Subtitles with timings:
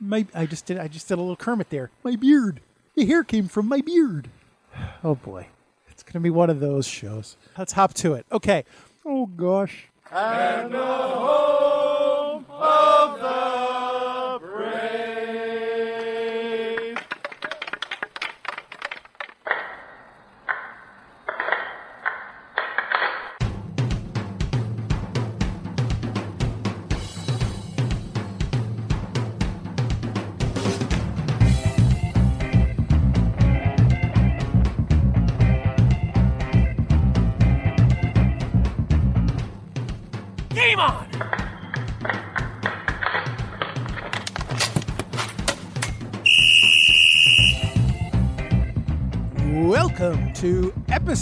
[0.00, 1.90] My I just did I just did a little Kermit there.
[2.02, 2.60] My beard.
[2.94, 4.30] The hair came from my beard.
[5.02, 5.48] Oh boy.
[5.90, 7.36] It's gonna be one of those shows.
[7.58, 8.24] Let's hop to it.
[8.32, 8.64] Okay.
[9.04, 9.88] Oh gosh.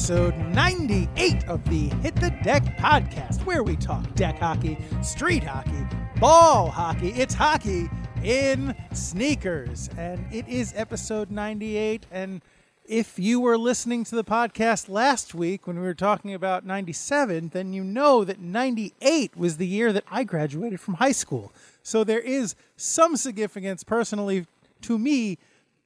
[0.08, 5.86] Episode 98 of the Hit the Deck podcast, where we talk deck hockey, street hockey,
[6.18, 7.10] ball hockey.
[7.10, 7.90] It's hockey
[8.24, 9.90] in sneakers.
[9.98, 12.06] And it is episode 98.
[12.10, 12.40] And
[12.86, 17.50] if you were listening to the podcast last week when we were talking about 97,
[17.50, 21.52] then you know that 98 was the year that I graduated from high school.
[21.82, 24.46] So there is some significance personally
[24.80, 25.36] to me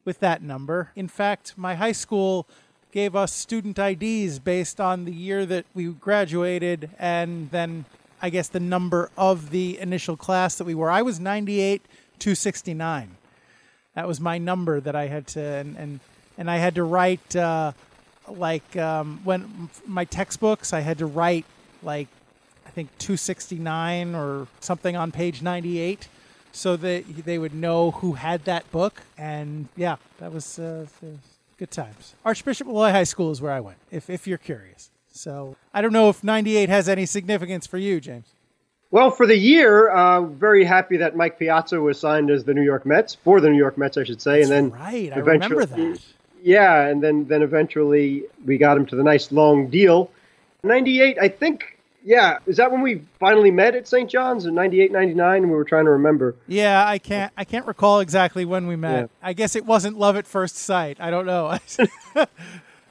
[0.05, 0.93] with that number.
[0.95, 2.47] In fact, my high school
[2.93, 7.85] gave us student IDs based on the year that we graduated and then
[8.21, 10.91] I guess the number of the initial class that we were.
[10.91, 11.83] I was 98
[12.21, 13.17] to 69.
[13.95, 16.01] That was my number that I had to and and,
[16.39, 17.73] and I had to write uh,
[18.29, 21.47] like um, when my textbooks I had to write
[21.83, 22.09] like
[22.67, 26.09] I think 269 or something on page 98
[26.53, 29.03] so that they would know who had that book.
[29.17, 30.87] And yeah, that was uh,
[31.63, 32.17] good times.
[32.25, 34.91] Archbishop Molloy High School is where I went, if, if you're curious.
[35.13, 38.27] So I don't know if 98 has any significance for you, James.
[38.91, 42.65] Well, for the year, uh, very happy that Mike Piazza was signed as the New
[42.65, 45.65] York Mets for the New York Mets, I should say, and then right, I remember
[45.65, 46.01] that.
[46.43, 50.11] Yeah, and then then eventually we got him to the nice long deal.
[50.65, 51.79] Ninety-eight, I think.
[52.05, 54.11] Yeah, is that when we finally met at St.
[54.11, 55.43] John's in 98, 99?
[55.49, 56.35] We were trying to remember.
[56.49, 59.01] Yeah, I can't I can't recall exactly when we met.
[59.03, 59.07] Yeah.
[59.23, 60.97] I guess it wasn't love at first sight.
[61.01, 61.57] I don't know.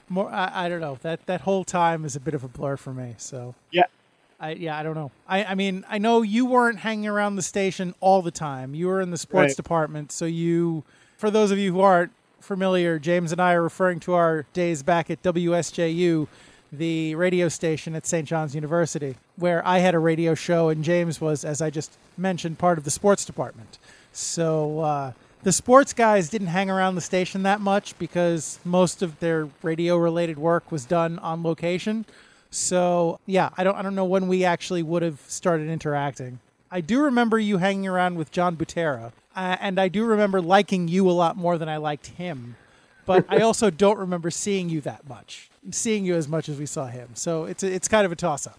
[0.08, 0.98] More, I, I don't know.
[1.02, 3.14] That that whole time is a bit of a blur for me.
[3.18, 3.84] So Yeah,
[4.40, 5.10] I, yeah, I don't know.
[5.28, 8.74] I, I mean, I know you weren't hanging around the station all the time.
[8.74, 9.56] You were in the sports Right.
[9.56, 10.12] department.
[10.12, 10.84] So you,
[11.16, 14.82] for those of you who aren't familiar, James and I are referring to our days
[14.82, 16.26] back at WSJU,
[16.72, 18.26] the radio station at St.
[18.26, 22.58] John's University, where I had a radio show and James was, as I just mentioned,
[22.58, 23.78] part of the sports department.
[24.12, 25.12] So uh,
[25.42, 29.96] the sports guys didn't hang around the station that much because most of their radio
[29.96, 32.06] related work was done on location.
[32.50, 36.38] So yeah, I don't I don't know when we actually would have started interacting.
[36.70, 40.88] I do remember you hanging around with John Butera, uh, and I do remember liking
[40.88, 42.56] you a lot more than I liked him.
[43.06, 46.66] But I also don't remember seeing you that much, seeing you as much as we
[46.66, 47.10] saw him.
[47.14, 48.58] So it's a, it's kind of a toss up.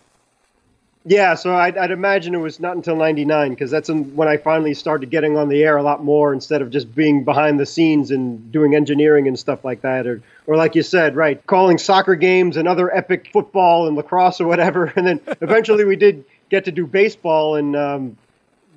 [1.05, 1.35] yeah.
[1.35, 5.09] So I'd, I'd imagine it was not until '99 because that's when I finally started
[5.09, 8.51] getting on the air a lot more instead of just being behind the scenes and
[8.51, 12.57] doing engineering and stuff like that, or or like you said, right, calling soccer games
[12.57, 14.87] and other epic football and lacrosse or whatever.
[14.95, 18.17] And then eventually we did get to do baseball, and um,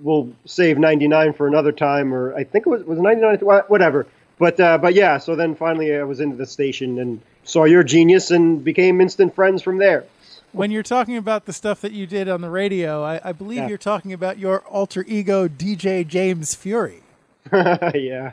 [0.01, 3.39] we'll save '99 for another time, or I think it was was '99,
[3.69, 4.07] whatever.
[4.39, 7.83] But uh, but yeah, so then finally I was into the station and saw your
[7.83, 10.05] genius and became instant friends from there.
[10.53, 13.59] When you're talking about the stuff that you did on the radio, I, I believe
[13.59, 13.69] Yeah.
[13.69, 17.03] you're talking about your alter ego, DJ James Fury.
[17.53, 18.33] yeah.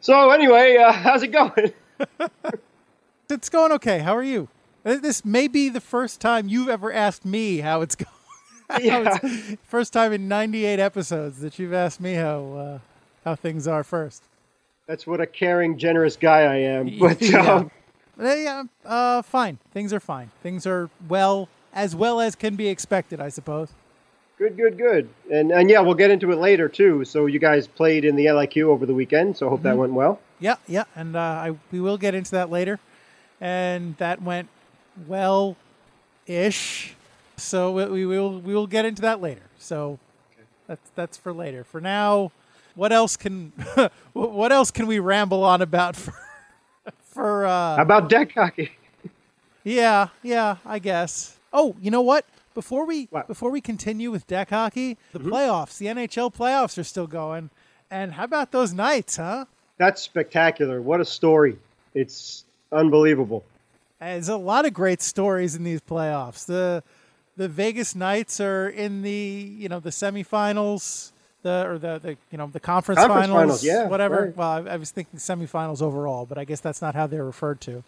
[0.00, 1.72] so anyway, uh, how's it going?
[3.28, 3.98] It's going okay.
[3.98, 4.48] How are you?
[4.84, 7.94] Uh, This may be the first time you've ever asked me how it's
[8.68, 8.84] going.
[8.84, 9.00] Yeah.
[9.00, 12.78] it's- first time in 98 episodes that you've asked me how uh,
[13.24, 14.22] how things are first.
[14.86, 16.98] That's what a caring, generous guy I am.
[16.98, 17.52] But Yeah.
[17.54, 17.70] um,
[18.18, 19.58] Uh, yeah, uh, fine.
[19.72, 20.30] Things are fine.
[20.42, 23.68] Things are well as well as can be expected, I suppose.
[24.38, 25.08] good, good, good.
[25.30, 27.04] And and yeah, we'll get into it later too.
[27.04, 29.92] So you guys played in the LIQ over the weekend, so I hope that went
[29.92, 30.18] well.
[30.40, 32.78] Yeah, yeah, and uh, I we will get into that later,
[33.40, 34.48] and that went
[35.06, 35.56] well,
[36.26, 36.94] ish.
[37.36, 39.42] So we, we will we will get into that later.
[39.58, 39.98] So
[40.66, 41.64] that's that's for later.
[41.64, 42.32] For now,
[42.76, 43.52] what else can
[44.12, 46.14] what else can we ramble on about for
[47.00, 48.70] for uh, How about deck hockey?
[49.64, 51.36] yeah, yeah, I guess.
[51.52, 52.24] Oh, you know what?
[52.54, 53.26] Before we What?
[53.26, 57.50] before we continue with deck hockey, the playoffs, the NHL playoffs are still going.
[57.90, 59.46] And how about those Knights, huh?
[59.78, 60.80] That's spectacular.
[60.80, 61.58] What a story.
[61.94, 63.44] It's unbelievable.
[64.00, 66.46] There's a lot of great stories in these playoffs.
[66.46, 66.82] The
[67.36, 69.10] the Vegas Knights are in the
[69.58, 71.12] you know the semifinals.
[71.42, 74.26] The or the, the you know the conference, Conference finals, finals, yeah, whatever.
[74.26, 74.36] right.
[74.36, 77.60] Well, I, I was thinking semifinals overall, but I guess that's not how they're referred
[77.62, 77.82] to.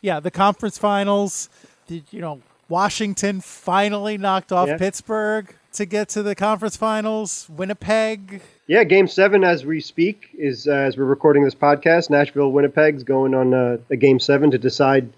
[0.00, 1.48] Yeah, the conference finals.
[1.86, 4.76] Did you know Washington finally knocked off Yeah.
[4.78, 7.48] Pittsburgh to get to the conference finals?
[7.50, 8.42] Winnipeg.
[8.66, 12.10] Yeah, Game Seven as we speak is uh, as we're recording this podcast.
[12.10, 15.08] Nashville, Winnipeg's going on uh, a Game Seven to decide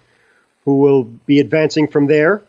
[0.65, 2.41] who will be advancing from there.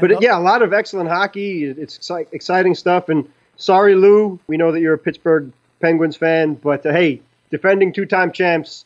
[0.00, 1.64] But And- yeah, a lot of excellent hockey.
[1.64, 3.08] It's exci- exciting stuff.
[3.08, 3.30] And
[3.62, 8.32] sorry, Lou, we know that you're a Pittsburgh Penguins fan, but uh, hey, defending two-time
[8.32, 8.84] champs,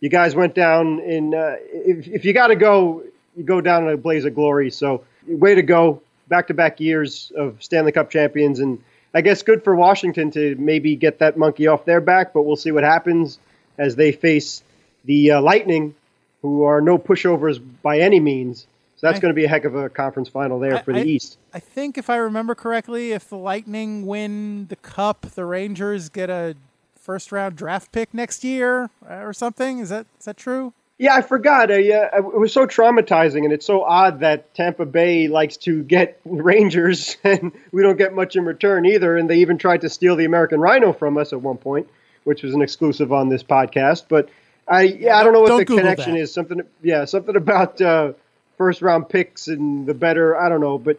[0.00, 1.34] you guys went down in.
[1.34, 3.04] Uh, if, if you got to go,
[3.36, 4.70] you go down in a blaze of glory.
[4.70, 6.02] So way to go!
[6.28, 8.82] Back-to-back years of Stanley Cup champions, and
[9.12, 12.32] I guess good for Washington to maybe get that monkey off their back.
[12.32, 13.38] But we'll see what happens
[13.78, 14.62] as they face
[15.04, 15.94] the uh, Lightning,
[16.40, 18.66] who are no pushovers by any means.
[18.96, 20.92] So that's I- going to be a heck of a conference final there I- for
[20.92, 21.38] the I- East.
[21.52, 26.30] I think if I remember correctly, if the Lightning win the cup, the Rangers get
[26.30, 26.54] a
[26.96, 29.78] first round draft pick next year uh, or something.
[29.78, 30.72] Is that is that true?
[30.96, 31.72] Yeah, I forgot.
[31.72, 36.20] Uh, it was so traumatizing, and it's so odd that Tampa Bay likes to get
[36.24, 39.16] Rangers, and we don't get much in return either.
[39.16, 41.88] And they even tried to steal the American Rhino from us at one point,
[42.22, 44.04] which was an exclusive on this podcast.
[44.08, 44.28] But
[44.68, 46.20] I, yeah, I don't know what Don't the Google connection that.
[46.20, 46.32] is.
[46.32, 48.12] Something, yeah, something about uh,
[48.56, 50.36] first round picks and the better.
[50.36, 50.98] I don't know, but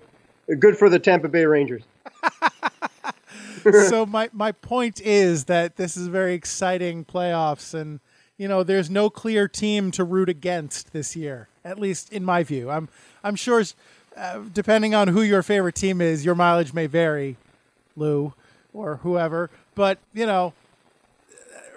[0.60, 1.84] good for the Tampa Bay Rangers.
[3.90, 8.00] so my my point is that this is very exciting playoffs, and
[8.38, 11.48] you know there's no clear team to root against this year.
[11.64, 12.90] At least in my view, I'm
[13.24, 13.64] I'm sure
[14.16, 17.38] uh, depending on who your favorite team is, your mileage may vary,
[17.96, 18.34] Lou
[18.74, 19.50] or whoever.
[19.74, 20.54] But you know,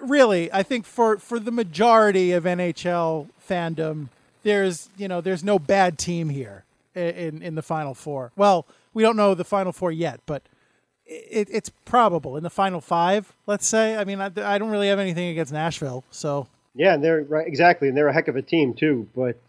[0.01, 4.09] really, I think for for the majority of NHL fandom,
[4.43, 6.65] there's you know there's no bad team here
[6.95, 8.31] in in the final four.
[8.35, 10.43] Well, we don't know the final four yet, but
[11.05, 13.33] it, it's probable in the final five.
[13.47, 13.97] Let's say.
[13.97, 17.47] I mean, I, I don't really have anything against Nashville, so Yeah, and they're right
[17.47, 19.07] exactly, and they're a heck of a team too.
[19.15, 19.39] But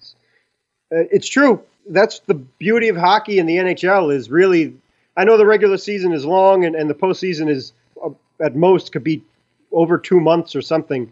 [0.93, 1.63] uh, it's true.
[1.89, 4.77] That's the beauty of hockey in the NHL is really.
[5.17, 7.73] I know the regular season is long, and, and the postseason is
[8.03, 8.11] uh,
[8.41, 9.23] at most could be
[9.73, 11.11] over two months or something.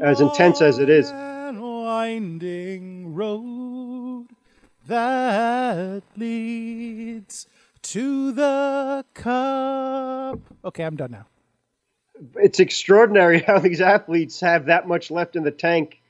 [0.00, 1.10] As intense as it is.
[1.10, 4.26] Winding road
[4.86, 7.46] that leads
[7.82, 10.40] to the cup.
[10.64, 11.26] Okay, I'm done now.
[12.36, 16.00] It's extraordinary how these athletes have that much left in the tank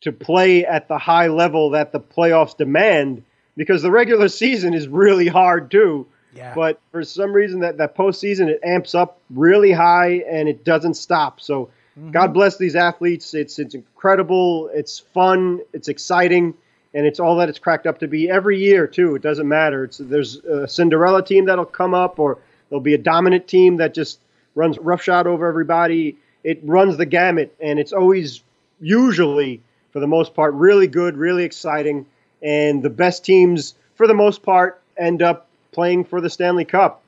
[0.00, 3.24] to play at the high level that the playoffs demand.
[3.56, 6.06] Because the regular season is really hard too.
[6.34, 6.54] Yeah.
[6.54, 10.94] But for some reason, that, that postseason, it amps up really high and it doesn't
[10.94, 11.40] stop.
[11.40, 12.10] So Mm-hmm.
[12.12, 13.34] God bless these athletes.
[13.34, 14.70] It's, it's incredible.
[14.72, 15.60] It's fun.
[15.72, 16.54] It's exciting.
[16.94, 19.16] And it's all that it's cracked up to be every year, too.
[19.16, 19.84] It doesn't matter.
[19.84, 23.94] It's, there's a Cinderella team that'll come up, or there'll be a dominant team that
[23.94, 24.20] just
[24.54, 26.16] runs roughshod over everybody.
[26.44, 27.54] It runs the gamut.
[27.60, 28.42] And it's always,
[28.80, 29.60] usually,
[29.90, 32.06] for the most part, really good, really exciting.
[32.42, 37.02] And the best teams, for the most part, end up playing for the Stanley Cup.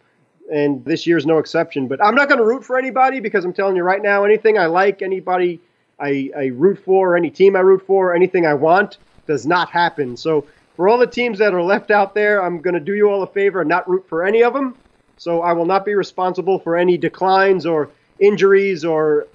[0.50, 1.86] And this year's no exception.
[1.86, 4.58] But I'm not going to root for anybody because I'm telling you right now, anything
[4.58, 5.60] I like, anybody
[5.98, 10.16] I, I root for, any team I root for, anything I want does not happen.
[10.16, 13.10] So for all the teams that are left out there, I'm going to do you
[13.10, 14.76] all a favor and not root for any of them.
[15.18, 19.28] So I will not be responsible for any declines or injuries or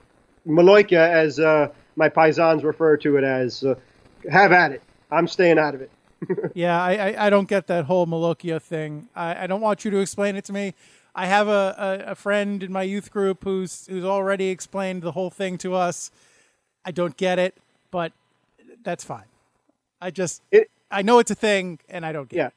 [0.46, 3.63] Maloika, as uh, my paisans refer to it as.
[3.63, 3.75] Uh,
[4.30, 4.82] have at it.
[5.12, 5.92] I'm staying out of it.
[6.56, 9.08] yeah, I, I, I don't get that whole Malokia thing.
[9.16, 10.74] I, I don't want you to explain it to me.
[11.15, 15.13] I have a, a, a friend in my youth group who's who's already explained the
[15.13, 16.12] whole thing to us.
[16.84, 17.55] I don't get it,
[17.89, 18.12] but
[18.84, 19.25] that's fine.
[20.01, 22.50] I just It- I know it's a thing, and I don't get Yeah.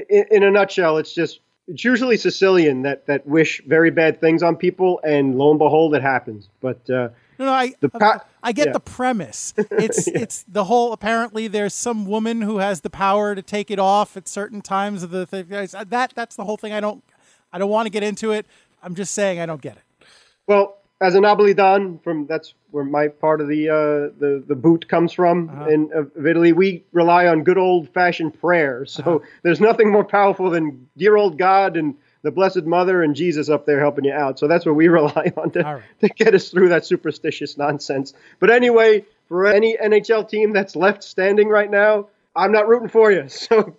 [0.00, 0.06] it.
[0.30, 4.42] in, in a nutshell, it's just it's usually Sicilian that that wish very bad things
[4.42, 6.48] on people, and lo and behold, it happens.
[6.60, 8.72] But uh, No, no, I The pa- I get yeah.
[8.72, 9.52] the premise.
[9.70, 10.92] It's it's the whole.
[10.94, 15.02] Apparently, there's some woman who has the power to take it off at certain times
[15.02, 15.46] of the thing.
[15.48, 16.72] That that's the whole thing.
[16.72, 17.04] I don't
[17.52, 18.46] I don't want to get into it.
[18.82, 20.06] I'm just saying I don't get it.
[20.46, 23.74] well, as an Oblidan from that's where my part of the uh,
[24.18, 28.84] the the boot comes from in of Italy, we rely on good old fashioned prayer.
[28.84, 33.48] So there's nothing more powerful than dear old God and the Blessed Mother and Jesus
[33.48, 34.38] up there helping you out.
[34.38, 35.82] So that's what we rely on to, right.
[36.00, 38.12] to get us through that superstitious nonsense.
[38.40, 43.12] But anyway, for any NHL team that's left standing right now, I'm not rooting for
[43.12, 43.28] you.
[43.28, 43.76] So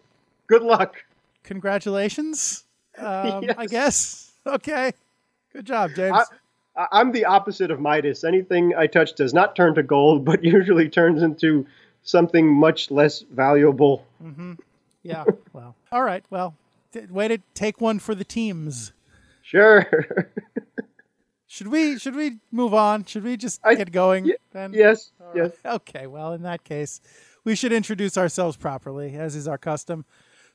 [0.48, 1.04] good luck.
[1.44, 2.64] Congratulations.
[3.06, 4.25] Um, I guess.
[4.48, 4.94] Okay.
[5.53, 6.15] Good job, James.
[6.75, 8.24] I- I'm the opposite of Midas.
[8.24, 11.65] Anything I touch does not turn to gold, but usually turns into
[12.03, 14.06] something much less valuable.
[15.03, 15.25] yeah.
[15.51, 15.75] Well.
[15.91, 16.24] All right.
[16.29, 16.56] Well,
[16.94, 18.94] t- way to take one for the teams.
[19.41, 19.86] Sure.
[21.48, 23.03] Should we should we move on?
[23.06, 24.25] Should we just I- get going?
[24.25, 24.72] y- then?
[24.74, 25.51] Yes, yes.
[25.65, 26.06] Okay.
[26.08, 27.01] Well, in that case,
[27.44, 30.06] we should introduce ourselves properly, as is our custom.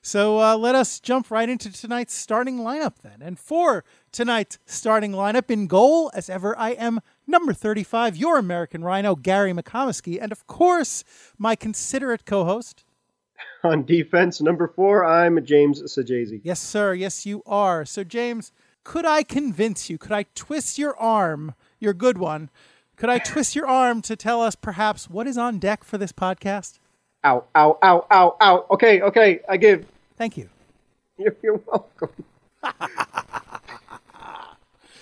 [0.05, 3.23] So uh, let us jump right into tonight's starting lineup then.
[3.23, 8.83] And for tonight's starting lineup in goal, as ever, I am number 35, your American
[8.83, 11.03] Rhino, Gary McComiskey, and of course,
[11.39, 12.85] my considerate co-host.
[13.63, 16.39] On defense, number four, I'm James Sajazi.
[16.43, 16.93] Yes, sir.
[16.93, 17.83] Yes, you are.
[17.83, 18.51] So, James,
[18.83, 19.97] could I convince you?
[19.97, 22.51] Could I twist your arm, your good one?
[22.95, 26.11] Could I twist your arm to tell us perhaps what is on deck for this
[26.11, 26.77] podcast?
[27.25, 28.65] Ow, ow, ow, ow, ow.
[28.69, 29.87] Okay, okay, I give.
[30.17, 30.49] Thank you.
[31.17, 32.09] You're, you're welcome.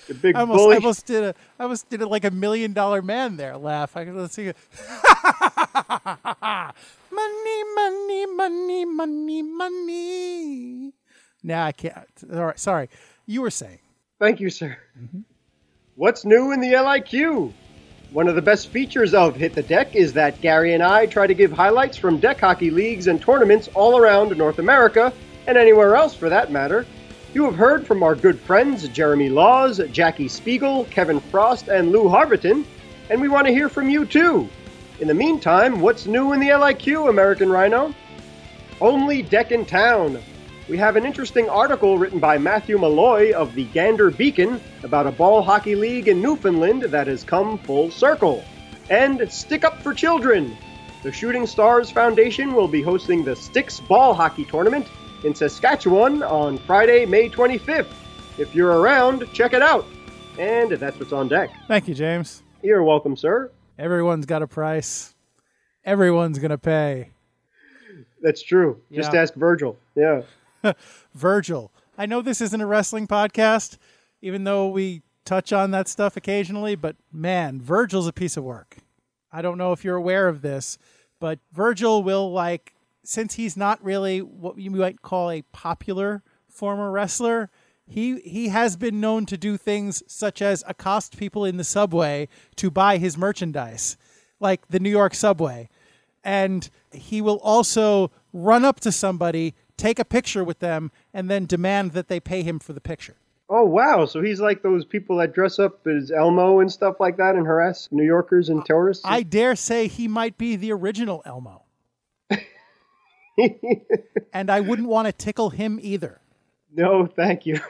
[0.08, 0.74] the big I almost, bully.
[0.74, 3.96] I almost did a, I almost did a, like a million dollar man there laugh.
[3.96, 4.48] I could let's see.
[4.48, 4.58] it.
[7.12, 10.93] money, money, money, money, money.
[11.43, 12.08] Nah, I can't.
[12.32, 12.89] All right, sorry.
[13.25, 13.79] You were saying.
[14.20, 14.77] Thank you, sir.
[15.00, 15.22] Mm-hmm.
[15.96, 17.53] What's new in the LIQ?
[18.13, 21.25] One of the best features of Hit the Deck is that Gary and I try
[21.25, 25.12] to give highlights from deck hockey leagues and tournaments all around North America,
[25.48, 26.86] and anywhere else for that matter.
[27.34, 32.03] You have heard from our good friends Jeremy Laws, Jackie Spiegel, Kevin Frost, and Lou
[32.03, 32.65] Harberton,
[33.10, 34.48] and we want to hear from you too.
[35.00, 37.96] In the meantime, what's new in the LIQ, American Rhino?
[38.79, 40.22] Only Deck in Town.
[40.73, 45.11] We have an interesting article written by Matthew Malloy of the Gander Beacon about a
[45.11, 48.43] ball hockey league in Newfoundland that has come full circle.
[48.89, 50.57] And Stick Up for Children.
[51.03, 54.87] The Shooting Stars Foundation will be hosting the Sticks Ball Hockey Tournament
[55.23, 57.93] in Saskatchewan on Friday, May 25th.
[58.39, 59.85] If you're around, check it out.
[60.39, 61.51] And that's what's on deck.
[61.67, 62.41] Thank you, James.
[62.63, 63.51] You're welcome, sir.
[63.77, 65.13] Everyone's got a price.
[65.85, 67.11] Everyone's gonna pay.
[68.23, 68.81] That's true.
[68.91, 69.21] Just Yeah.
[69.21, 69.77] ask Virgil.
[69.93, 70.23] Yeah.
[71.13, 71.72] Virgil.
[71.98, 73.77] I know this isn't a wrestling podcast,
[74.22, 78.77] even though we touch on that stuff occasionally, but man, Virgil's a piece of work.
[79.32, 80.77] I don't know if you're aware of this,
[81.20, 86.91] but Virgil will like since he's not really what you might call a popular former
[86.91, 87.50] wrestler,
[87.86, 92.29] he he has been known to do things such as accost people in the subway
[92.55, 93.98] to buy his merchandise,
[94.39, 95.70] like the New York subway.
[96.24, 101.45] And he will also run up to somebody, take a picture with them, and then
[101.45, 103.15] demand that they pay him for the picture.
[103.49, 104.05] Oh wow!
[104.05, 107.45] So he's like those people that dress up as Elmo and stuff like that and
[107.45, 109.03] harass New Yorkers and tourists.
[109.05, 111.61] I dare say he might be the original Elmo.
[114.33, 116.19] and I wouldn't want to tickle him either.
[116.73, 117.59] no, thank you.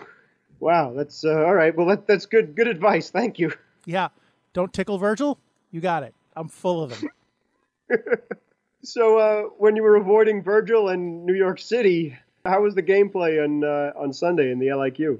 [0.60, 1.76] Wow, that's uh, all right.
[1.76, 2.56] Well, that, that's good.
[2.56, 3.10] Good advice.
[3.10, 3.52] Thank you.
[3.84, 4.08] Yeah.
[4.54, 5.38] Don't tickle Virgil?
[5.72, 6.14] You got it.
[6.38, 7.10] I'm full of them.
[8.84, 13.42] So uh, when you were avoiding Virgil and New York City, how was the gameplay
[13.42, 15.20] on uh, on Sunday in the LIQ?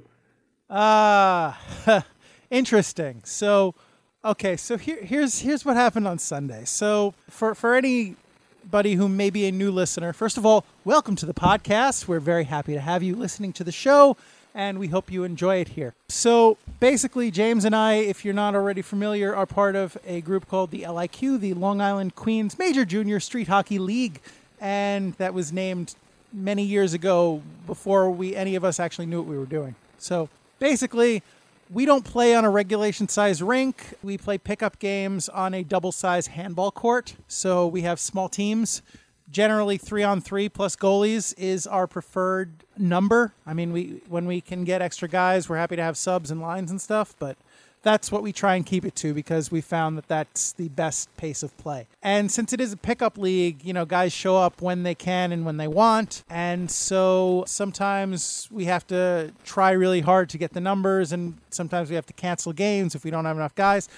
[0.68, 1.58] Ah,
[2.50, 3.22] interesting.
[3.24, 3.74] So,
[4.22, 6.66] okay, so here, here's here's what happened on Sunday.
[6.66, 11.24] So, for for anybody who may be a new listener, first of all, welcome to
[11.24, 12.06] the podcast.
[12.06, 14.18] We're very happy to have you listening to the show,
[14.54, 15.94] and we hope you enjoy it here.
[16.08, 20.48] So, basically, James and I, if you're not already familiar, are part of a group
[20.48, 24.20] called the LIQ, the Long Island Queens Major Junior Street Hockey League,
[24.60, 25.94] and that was named
[26.32, 29.74] many years ago before we any of us actually knew what we were doing.
[29.98, 31.22] So basically,
[31.70, 33.94] we don't play on a regulation size rink.
[34.02, 37.16] We play pickup games on a double size handball court.
[37.28, 38.82] So we have small teams.
[39.30, 43.34] Generally, three on three plus goalies is our preferred number.
[43.46, 46.40] I mean, we when we can get extra guys, we're happy to have subs and
[46.40, 47.36] lines and stuff, but
[47.84, 51.14] that's what we try and keep it to because we found that that's the best
[51.16, 51.86] pace of play.
[52.02, 55.30] And since it is a pickup league, you know, guys show up when they can
[55.30, 56.24] and when they want.
[56.28, 61.90] And so sometimes we have to try really hard to get the numbers, and sometimes
[61.90, 63.88] we have to cancel games if we don't have enough guys.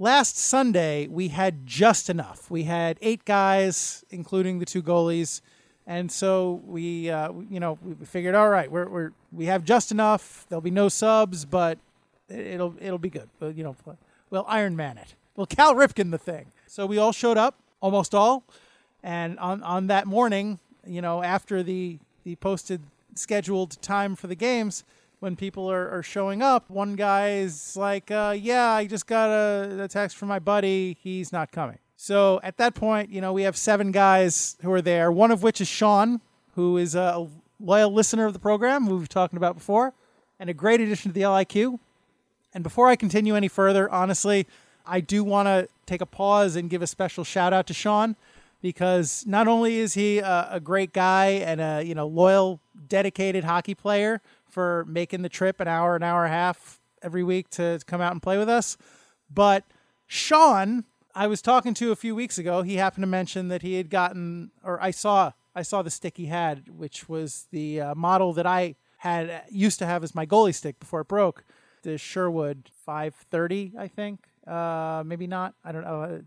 [0.00, 2.50] Last Sunday, we had just enough.
[2.50, 5.40] We had eight guys, including the two goalies.
[5.86, 9.92] And so we, uh, you know, we figured, all right, we're, we're, we have just
[9.92, 10.46] enough.
[10.48, 11.78] There'll be no subs, but
[12.28, 13.28] it'll it'll be good.
[13.38, 13.76] But, you know,
[14.30, 15.14] we'll Iron Man it.
[15.36, 16.46] We'll Cal Ripken the thing.
[16.66, 18.42] So we all showed up, almost all,
[19.02, 22.80] and on on that morning, you know, after the the posted
[23.14, 24.82] scheduled time for the games,
[25.24, 29.84] when people are, are showing up, one guy's like, uh, "Yeah, I just got a,
[29.84, 30.98] a text from my buddy.
[31.00, 34.82] He's not coming." So at that point, you know, we have seven guys who are
[34.82, 35.10] there.
[35.10, 36.20] One of which is Sean,
[36.56, 37.26] who is a
[37.58, 39.94] loyal listener of the program, who we've talked about before,
[40.38, 41.80] and a great addition to the LIQ.
[42.52, 44.46] And before I continue any further, honestly,
[44.86, 48.14] I do want to take a pause and give a special shout out to Sean
[48.60, 53.44] because not only is he a, a, great guy and a you know loyal, dedicated
[53.44, 54.20] hockey player
[54.54, 58.00] for making the trip an hour, an hour and a half every week to come
[58.00, 58.76] out and play with us.
[59.28, 59.64] But
[60.06, 62.62] Sean, I was talking to a few weeks ago.
[62.62, 66.16] He happened to mention that he had gotten, or I saw, I saw the stick
[66.16, 70.24] he had, which was the uh, model that I had used to have as my
[70.24, 71.44] goalie stick before it broke.
[71.82, 74.20] The Sherwood 530, I think.
[74.46, 75.54] Uh, maybe not.
[75.64, 76.22] I don't know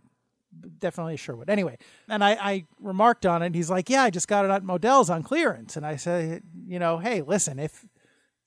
[0.79, 1.49] definitely a Sherwood.
[1.49, 1.77] Anyway,
[2.09, 3.47] and I, I remarked on it.
[3.47, 6.41] and He's like, "Yeah, I just got it at Modell's on clearance." And I said,
[6.65, 7.85] "You know, hey, listen, if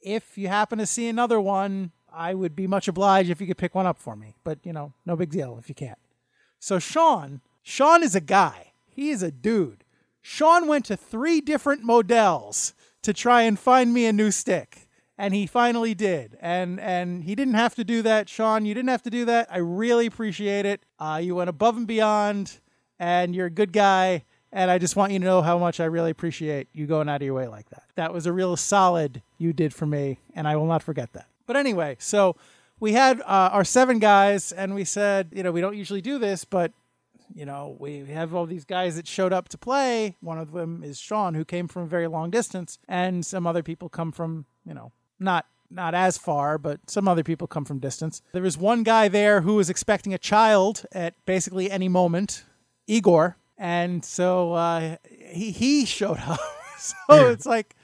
[0.00, 3.58] if you happen to see another one, I would be much obliged if you could
[3.58, 4.36] pick one up for me.
[4.44, 5.98] But you know, no big deal if you can't."
[6.58, 8.72] So Sean, Sean is a guy.
[8.86, 9.84] He is a dude.
[10.20, 14.88] Sean went to three different models to try and find me a new stick
[15.20, 16.38] and he finally did.
[16.40, 18.64] And and he didn't have to do that, Sean.
[18.64, 19.48] You didn't have to do that.
[19.50, 20.82] I really appreciate it.
[20.98, 22.58] Uh, you went above and beyond,
[22.98, 24.24] and you're a good guy.
[24.52, 27.22] And I just want you to know how much I really appreciate you going out
[27.22, 27.84] of your way like that.
[27.94, 31.26] That was a real solid you did for me, and I will not forget that.
[31.46, 32.36] But anyway, so
[32.80, 36.18] we had uh, our seven guys, and we said, you know, we don't usually do
[36.18, 36.72] this, but
[37.34, 40.16] you know, we have all these guys that showed up to play.
[40.20, 43.62] One of them is Sean, who came from a very long distance, and some other
[43.62, 47.78] people come from, you know, not not as far, but some other people come from
[47.78, 48.22] distance.
[48.32, 52.44] There was one guy there who was expecting a child at basically any moment,
[52.88, 56.40] Igor, and so uh, he he showed up.
[56.78, 57.28] so yeah.
[57.28, 57.76] it's like,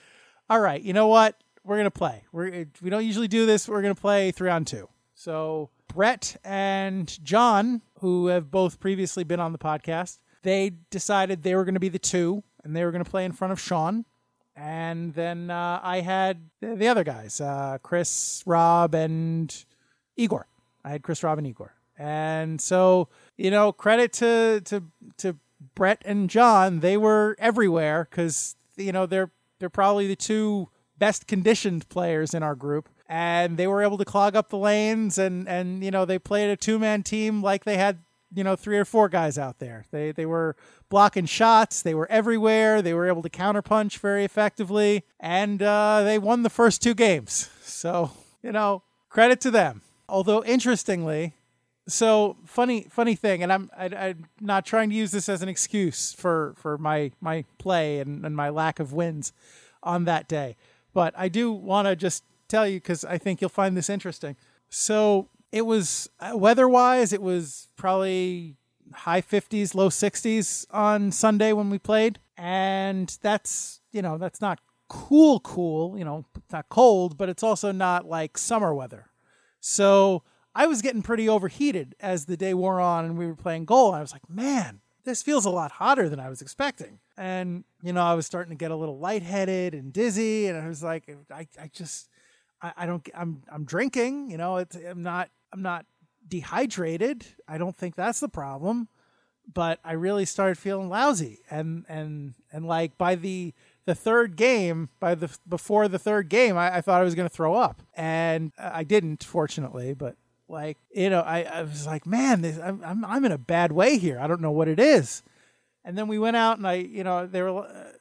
[0.50, 1.40] all right, you know what?
[1.62, 2.24] We're gonna play.
[2.32, 3.68] We're we don't usually do this.
[3.68, 4.88] We're gonna play three on two.
[5.14, 11.54] So Brett and John, who have both previously been on the podcast, they decided they
[11.54, 13.60] were going to be the two, and they were going to play in front of
[13.60, 14.04] Sean
[14.56, 19.54] and then uh, I had the other guys, uh, Chris, Rob, and
[20.16, 20.48] Igor.
[20.82, 21.74] I had Chris, Rob, and Igor.
[21.98, 24.82] And so, you know, credit to to
[25.18, 25.36] to
[25.74, 26.80] Brett and John.
[26.80, 32.42] They were everywhere because you know they're they're probably the two best conditioned players in
[32.42, 35.18] our group, and they were able to clog up the lanes.
[35.18, 37.98] And and you know they played a two man team like they had
[38.34, 39.84] you know three or four guys out there.
[39.90, 40.56] They they were
[40.88, 41.82] blocking shots.
[41.82, 42.82] They were everywhere.
[42.82, 47.50] They were able to counterpunch very effectively, and uh, they won the first two games.
[47.62, 48.10] So
[48.42, 49.82] you know credit to them.
[50.08, 51.34] Although interestingly,
[51.88, 55.42] so funny funny thing, and I'm I, i am not trying to use this as
[55.42, 59.32] an excuse for for my my play and, and my lack of wins
[59.82, 60.56] on that day,
[60.92, 64.36] but I do want to just tell you because I think you'll find this interesting.
[64.68, 68.56] So it was uh, weather wise, it was probably
[68.92, 72.18] high 50s, low 60s on Sunday when we played.
[72.36, 75.98] And that's, you know, that's not cool, cool.
[75.98, 79.06] You know, it's not cold, but it's also not like summer weather.
[79.60, 80.22] So
[80.56, 83.92] I was getting pretty overheated as the day wore on and we were playing goal.
[83.92, 86.98] I was like, man, this feels a lot hotter than I was expecting.
[87.16, 90.46] And, you know, I was starting to get a little lightheaded and dizzy.
[90.46, 92.08] And I was like, I, I just,
[92.62, 95.86] I, I don't, I'm, I'm drinking, you know, it's, I'm not I'm not
[96.26, 97.26] dehydrated.
[97.46, 98.88] I don't think that's the problem.
[99.52, 104.88] But I really started feeling lousy, and and and like by the the third game,
[104.98, 107.80] by the before the third game, I, I thought I was going to throw up,
[107.94, 109.94] and I didn't, fortunately.
[109.94, 110.16] But
[110.48, 113.72] like you know, I, I was like, man, this, I'm, I'm I'm in a bad
[113.72, 114.18] way here.
[114.20, 115.22] I don't know what it is.
[115.84, 117.92] And then we went out, and I, you know, there were uh,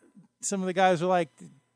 [0.42, 1.30] some of the guys were like,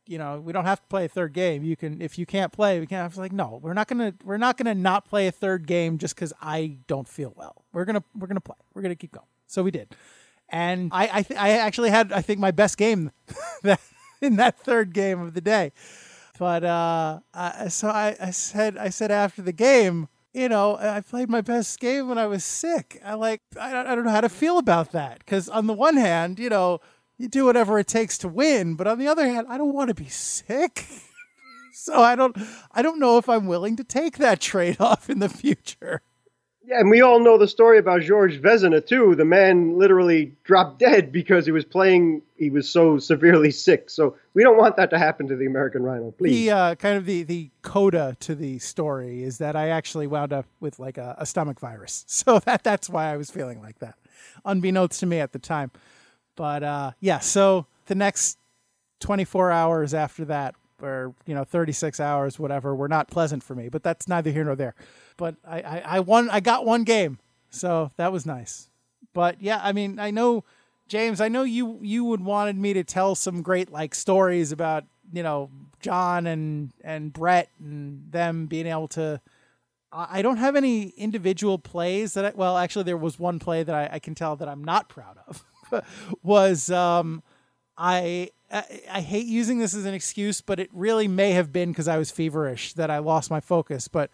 [0.07, 1.63] you know, we don't have to play a third game.
[1.63, 3.03] You can, if you can't play, we can't.
[3.03, 5.99] I was like, no, we're not gonna, we're not gonna not play a third game
[5.99, 7.63] just because I don't feel well.
[7.73, 8.55] We're gonna, we're gonna play.
[8.73, 9.27] We're gonna keep going.
[9.45, 9.95] So we did,
[10.49, 13.11] and I, I, th- I actually had, I think, my best game
[13.63, 13.79] that
[14.21, 15.71] in that third game of the day.
[16.39, 17.19] But uh,
[17.69, 21.79] so I, I said, I said after the game, you know, I played my best
[21.79, 23.01] game when I was sick.
[23.03, 25.73] I like, I don't, I don't know how to feel about that because on the
[25.73, 26.79] one hand, you know
[27.19, 28.75] you do whatever it takes to win.
[28.75, 30.85] But on the other hand, I don't want to be sick.
[31.73, 32.35] so I don't
[32.71, 36.01] I don't know if I'm willing to take that trade off in the future.
[36.69, 39.15] Yeah, and we all know the story about George Vezina too.
[39.15, 42.21] The man literally dropped dead because he was playing.
[42.37, 43.89] He was so severely sick.
[43.89, 46.11] So we don't want that to happen to the American Rhino.
[46.11, 46.45] Please.
[46.45, 50.31] The uh, kind of the the coda to the story is that I actually wound
[50.31, 52.05] up with like a, a stomach virus.
[52.19, 53.95] So that that's why I was feeling like that,
[54.45, 55.71] unbeknownst to me at the time.
[56.35, 58.37] But uh, yeah, so the next
[58.99, 63.69] 24 hours after that, or you know, 36 hours, whatever, were not pleasant for me.
[63.69, 64.75] But that's neither here nor there.
[65.19, 66.29] But I, I, I won.
[66.29, 68.69] I got one game, so that was nice.
[69.13, 70.45] But yeah, I mean, I know
[70.87, 71.19] James.
[71.19, 75.21] I know you you would wanted me to tell some great like stories about you
[75.21, 75.51] know
[75.81, 79.19] John and and Brett and them being able to.
[79.91, 83.73] I don't have any individual plays that I, well, actually, there was one play that
[83.73, 85.43] I, I can tell that I'm not proud of.
[86.23, 87.23] was um,
[87.75, 91.71] I, I, I hate using this as an excuse, but it really may have been
[91.71, 93.87] because I was feverish that I lost my focus.
[93.87, 94.11] But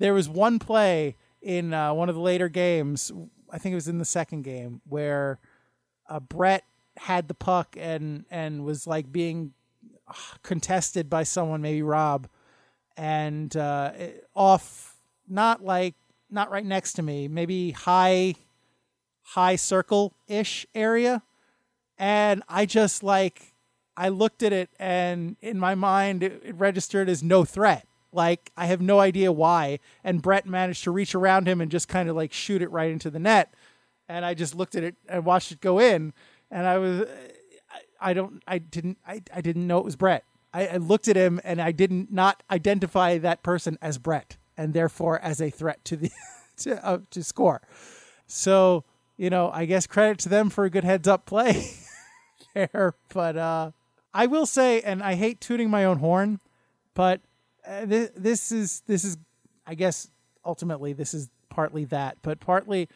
[0.00, 3.12] there was one play in uh, one of the later games.
[3.50, 5.38] I think it was in the second game where
[6.08, 6.64] uh, Brett
[6.96, 9.52] had the puck and and was like being
[10.08, 12.28] uh, contested by someone, maybe Rob,
[12.96, 13.92] and uh,
[14.34, 14.96] off
[15.28, 15.94] not like
[16.30, 18.34] not right next to me, maybe high
[19.22, 21.22] high circle ish area,
[21.98, 23.52] and I just like
[23.98, 27.86] I looked at it and in my mind it, it registered as no threat.
[28.12, 31.88] Like I have no idea why, and Brett managed to reach around him and just
[31.88, 33.54] kind of like shoot it right into the net,
[34.08, 36.12] and I just looked at it and watched it go in,
[36.50, 37.06] and I was
[38.00, 40.24] I, don't I didn't I, I didn't know it was Brett.
[40.52, 44.74] I, I looked at him and I didn't not identify that person as Brett and
[44.74, 46.10] therefore as a threat to the
[46.58, 47.62] to uh, to score.
[48.26, 48.84] So
[49.16, 51.70] you know, I guess credit to them for a good heads up play
[52.54, 52.94] there.
[53.12, 53.72] But uh,
[54.14, 56.40] I will say, and I hate tooting my own horn,
[56.94, 57.20] but
[57.66, 59.16] uh, this, this is this is,
[59.66, 60.10] I guess,
[60.44, 62.88] ultimately this is partly that, but partly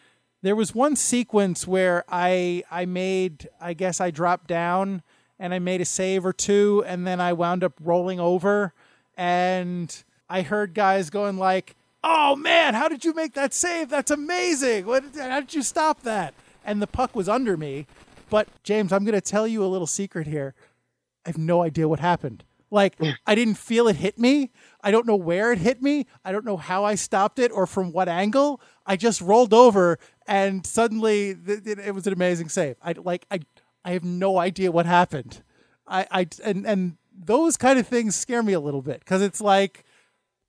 [0.42, 5.02] there was one sequence where I I made I guess I dropped down
[5.38, 8.72] and I made a save or two, and then I wound up rolling over,
[9.16, 13.88] and I heard guys going like, "Oh man, how did you make that save?
[13.88, 14.86] That's amazing!
[14.86, 15.04] What?
[15.16, 17.86] How did you stop that?" And the puck was under me.
[18.30, 20.54] But James, I'm going to tell you a little secret here.
[21.24, 22.44] I have no idea what happened.
[22.70, 22.96] Like
[23.26, 24.50] I didn't feel it hit me.
[24.82, 26.06] I don't know where it hit me.
[26.24, 28.60] I don't know how I stopped it or from what angle.
[28.86, 32.76] I just rolled over and suddenly th- it, it was an amazing save.
[32.82, 33.40] I like I
[33.84, 35.42] I have no idea what happened.
[35.86, 39.40] I I and and those kind of things scare me a little bit because it's
[39.40, 39.84] like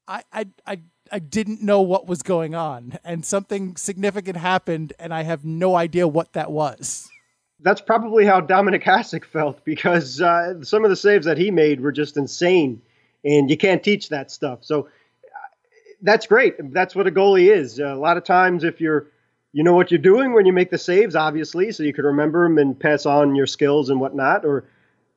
[0.08, 0.80] I I I
[1.12, 5.76] I didn't know what was going on and something significant happened and I have no
[5.76, 7.10] idea what that was.
[7.66, 11.82] That's probably how Dominik Hasek felt because uh, some of the saves that he made
[11.82, 12.84] were just insane,
[13.24, 14.60] and you can't teach that stuff.
[14.62, 14.88] So uh,
[16.04, 16.72] that's great.
[16.72, 17.80] That's what a goalie is.
[17.80, 19.08] Uh, a lot of times, if you're
[19.52, 22.48] you know what you're doing when you make the saves, obviously, so you can remember
[22.48, 24.66] them and pass on your skills and whatnot, or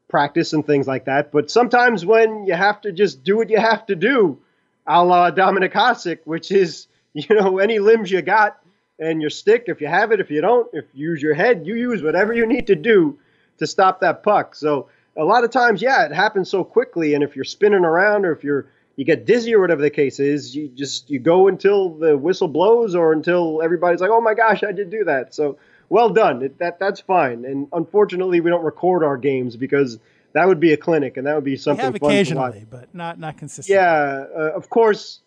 [0.08, 1.30] practice and things like that.
[1.30, 4.38] But sometimes when you have to just do what you have to do,
[4.86, 8.58] a la Dominik Hasek, which is, you know, any limbs you got
[8.98, 11.66] and your stick, if you have it, if you don't, if you use your head,
[11.66, 13.18] you use whatever you need to do
[13.58, 14.54] to stop that puck.
[14.54, 17.14] So a lot of times, yeah, it happens so quickly.
[17.14, 20.18] And if you're spinning around or if you're you get dizzy or whatever the case
[20.18, 24.34] is, you just you go until the whistle blows or until everybody's like, oh my
[24.34, 25.34] gosh, I did do that.
[25.34, 25.56] So
[25.88, 26.42] well done.
[26.42, 27.44] It, that that's fine.
[27.44, 30.00] And unfortunately, we don't record our games because
[30.32, 31.80] that would be a clinic and that would be something.
[31.80, 33.76] We have occasionally, but not not consistently.
[33.76, 35.20] Yeah, uh, of course.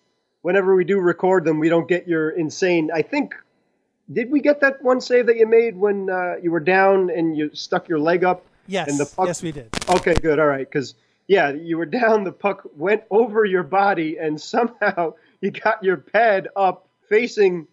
[0.44, 2.90] Whenever we do record them, we don't get your insane.
[2.92, 3.36] I think
[4.14, 7.38] did we get that one save that you made when uh, you were down and
[7.38, 8.46] you stuck your leg up?
[8.68, 8.90] Yes.
[8.90, 9.28] And the puck...
[9.28, 9.70] Yes, we did.
[9.90, 10.40] Okay, good.
[10.40, 10.96] All right, because
[11.28, 12.24] yeah, you were down.
[12.24, 17.68] The puck went over your body, and somehow you got your pad up facing.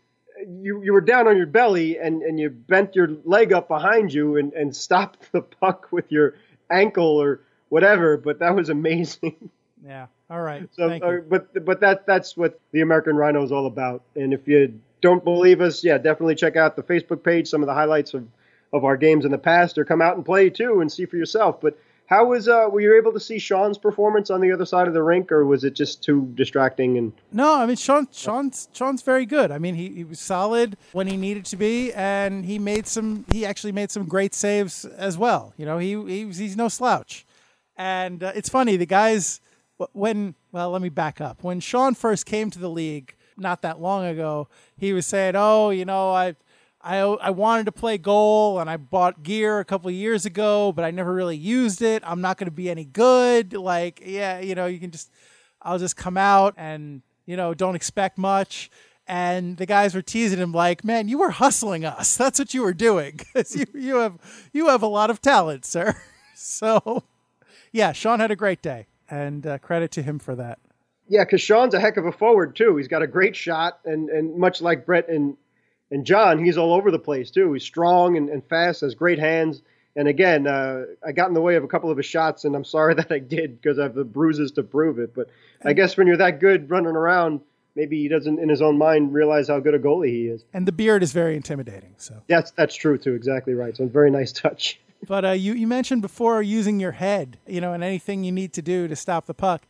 [0.47, 4.13] You you were down on your belly, and and you bent your leg up behind
[4.13, 6.35] you, and and stopped the puck with your
[6.71, 8.17] ankle or whatever.
[8.17, 9.51] But that was amazing.
[9.87, 10.07] Yeah.
[10.29, 10.69] All right.
[10.73, 14.03] So, uh, but but that that's what the American Rhino is all about.
[14.17, 17.67] And if you don't believe us, yeah, definitely check out the Facebook page, some of
[17.67, 18.27] the highlights of,
[18.73, 21.17] of our games in the past, or come out and play too and see for
[21.17, 21.61] yourself.
[21.61, 24.89] But how was uh, were you able to see Sean's performance on the other side
[24.89, 26.97] of the rink, or was it just too distracting?
[26.97, 29.51] And no, I mean Sean, Sean's Sean's very good.
[29.51, 33.27] I mean he, he was solid when he needed to be, and he made some.
[33.31, 35.53] He actually made some great saves as well.
[35.59, 37.27] You know, he, he he's no slouch.
[37.77, 39.43] And uh, it's funny the guys
[39.93, 41.45] when well, let me back up.
[41.45, 45.71] When Sean first came to the league, not that long ago, he was saying, "Oh,
[45.71, 46.37] you know, I."
[46.81, 50.85] I, I wanted to play goal and I bought gear a couple years ago, but
[50.85, 52.05] I never really used it.
[52.07, 53.53] I'm not going to be any good.
[53.53, 55.11] Like, yeah, you know, you can just,
[55.61, 58.71] I'll just come out and, you know, don't expect much.
[59.09, 62.17] And the guys were teasing him like, man, you were hustling us.
[62.17, 63.19] That's what you were doing
[63.51, 66.01] you, you have, you have a lot of talent, sir.
[66.37, 67.03] so
[67.73, 70.59] yeah, Sean had a great day and uh, credit to him for that.
[71.09, 72.77] Yeah, because Sean's a heck of a forward too.
[72.77, 75.37] He's got a great shot, and and much like Brett and
[75.91, 77.53] and John, he's all over the place too.
[77.53, 79.63] He's strong and, and fast, has great hands.
[79.97, 82.55] And again, uh, I got in the way of a couple of his shots, and
[82.55, 85.15] I'm sorry that I did because I have the bruises to prove it.
[85.15, 85.31] But
[85.65, 87.41] I guess when you're that good running around,
[87.75, 90.45] maybe he doesn't, in his own mind, realize how good a goalie he is.
[90.53, 91.95] And the beard is very intimidating.
[91.97, 93.15] So that's that's true too.
[93.15, 93.77] Exactly right.
[93.77, 94.79] So a very nice touch.
[95.09, 98.53] but uh, you you mentioned before using your head, you know, and anything you need
[98.53, 99.63] to do to stop the puck.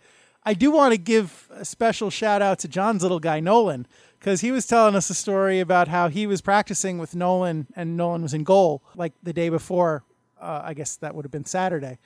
[0.44, 3.87] I do want to give a special shout out to John's little guy Nolan
[4.18, 7.96] because he was telling us a story about how he was practicing with Nolan and
[7.96, 10.05] Nolan was in goal like the day before.
[10.40, 11.98] Uh, I guess that would have been Saturday,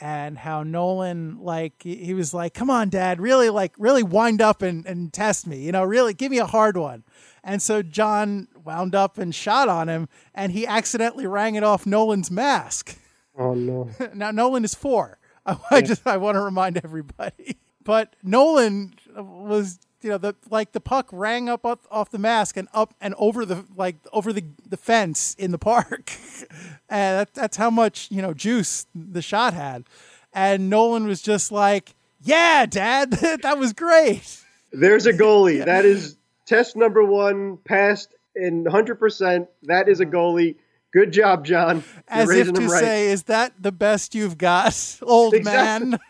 [0.00, 4.62] and how Nolan like he was like, "Come on, Dad, really like really wind up
[4.62, 7.02] and and test me, you know, really give me a hard one."
[7.42, 11.84] And so John wound up and shot on him, and he accidentally rang it off
[11.86, 12.96] Nolan's mask.
[13.36, 13.90] Oh no.
[14.14, 15.18] now Nolan is four.
[15.46, 17.58] I, I just I want to remind everybody.
[17.84, 22.56] But Nolan was you know the like the puck rang up, up off the mask
[22.56, 26.12] and up and over the like over the the fence in the park,
[26.88, 29.84] and that, that's how much you know juice the shot had.
[30.32, 33.10] And Nolan was just like, "Yeah, Dad,
[33.42, 34.42] that was great."
[34.72, 35.64] There's a goalie.
[35.64, 36.16] That is
[36.46, 39.46] test number one, passed in 100%.
[39.64, 40.14] That is a mm-hmm.
[40.14, 40.56] goalie.
[40.92, 41.84] Good job, John.
[42.12, 42.80] You're As if to right.
[42.80, 45.90] say, "Is that the best you've got, old Exactly.
[45.90, 46.00] man?"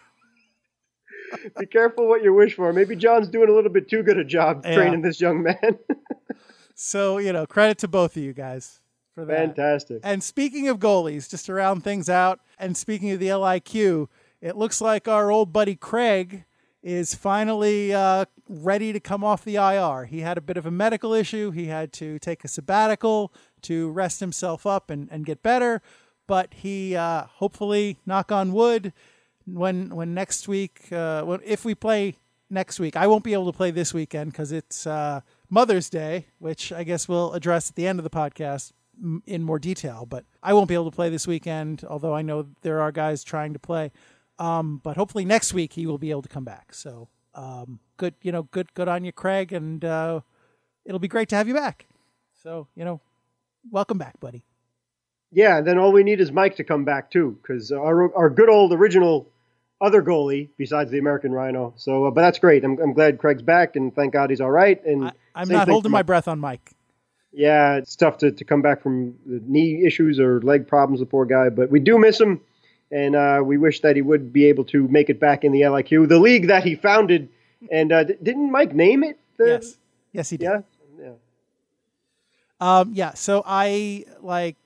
[1.59, 2.73] Be careful what you wish for.
[2.73, 4.75] Maybe John's doing a little bit too good a job Yeah.
[4.75, 5.57] training this young man.
[6.75, 8.81] So you know, credit to both of you guys
[9.14, 9.37] for that.
[9.57, 10.01] Fantastic.
[10.03, 14.09] And speaking of goalies, just to round things out, and speaking of the LIQ,
[14.40, 16.45] it looks like our old buddy Craig
[16.83, 20.07] is finally uh, ready to come off the IR.
[20.07, 21.51] He had a bit of a medical issue.
[21.53, 25.83] He had to take a sabbatical to rest himself up and, and get better.
[26.27, 28.92] But he uh, hopefully, knock on wood,
[29.47, 32.17] when when next week, uh, when, if we play
[32.51, 36.27] next week, I won't be able to play this weekend because it's uh, Mother's Day,
[36.39, 38.73] which I guess we'll address at the end of the podcast
[39.27, 40.07] in more detail.
[40.07, 43.25] But I won't be able to play this weekend, although I know there are guys
[43.25, 43.91] trying to play.
[44.39, 46.75] Um, but hopefully next week he will be able to come back.
[46.75, 50.21] So um, good, you know, good, good on you, Craig, and uh,
[50.85, 51.87] it'll be great to have you back.
[52.43, 53.01] So you know,
[53.71, 54.45] welcome back, buddy.
[55.31, 58.29] Yeah, and then all we need is Mike to come back too, because our our
[58.29, 59.29] good old original
[59.83, 61.75] other goalie besides the American Rhino.
[61.77, 62.64] So, uh, but that's great.
[62.64, 64.83] I'm, I'm glad Craig's back, and thank God he's all right.
[64.87, 66.73] And I, I'm not holding my breath on Mike.
[67.33, 71.07] Yeah, it's tough to, to come back from the knee issues or leg problems, the
[71.07, 71.49] poor guy.
[71.49, 72.40] But we do miss him,
[72.90, 75.62] and uh, we wish that he would be able to make it back in the
[75.62, 77.29] LIQ, the league that he founded.
[77.71, 79.18] And uh, d- didn't Mike name it?
[79.37, 79.77] The- Yes,
[80.12, 80.45] yes, he did.
[80.45, 80.61] Yeah.
[81.01, 81.12] Yeah.
[82.61, 83.14] Um, yeah.
[83.14, 84.57] So I like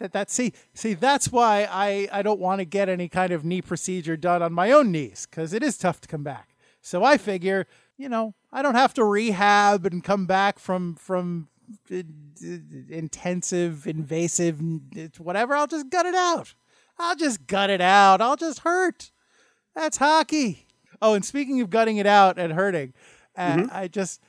[0.00, 0.12] that.
[0.12, 3.62] That see, see, that's why I I don't want to get any kind of knee
[3.62, 6.56] procedure done on my own knees because it is tough to come back.
[6.82, 11.48] So I figure, you know, I don't have to rehab and come back from from
[11.90, 12.56] uh, uh,
[12.88, 14.60] intensive, invasive,
[15.18, 15.54] whatever.
[15.54, 16.54] I'll just gut it out.
[16.98, 18.20] I'll just gut it out.
[18.20, 19.12] I'll just hurt.
[19.74, 20.66] That's hockey.
[21.00, 22.92] Oh, and speaking of gutting it out and hurting,
[23.36, 24.20] uh, I just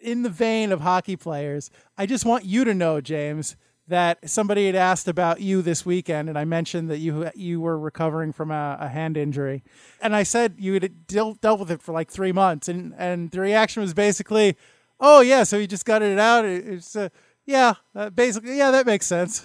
[0.00, 3.56] in the vein of hockey players, I just want you to know, James,
[3.88, 7.78] that somebody had asked about you this weekend, and I mentioned that you you were
[7.78, 9.62] recovering from a, a hand injury,
[10.00, 13.30] and I said you had dealt, dealt with it for like three months, and and
[13.30, 14.56] the reaction was basically,
[14.98, 17.10] "Oh yeah, so you just got it out." It- It's uh,
[17.44, 19.44] yeah, uh, basically yeah, that makes sense.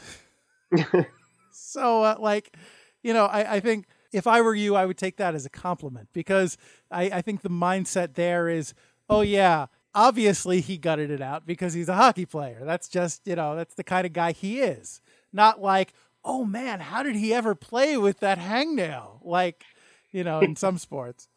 [1.51, 2.55] so uh, like,
[3.03, 5.49] you know, I, I think if I were you, I would take that as a
[5.49, 6.57] compliment because
[6.89, 8.73] I, I think the mindset there is,
[9.09, 12.61] oh yeah, obviously he gutted it out because he's a hockey player.
[12.63, 15.01] That's just, you know, that's the kind of guy he is.
[15.33, 19.19] Not like, oh man, how did he ever play with that hangnail?
[19.23, 19.63] Like,
[20.11, 21.27] you know, in some sports.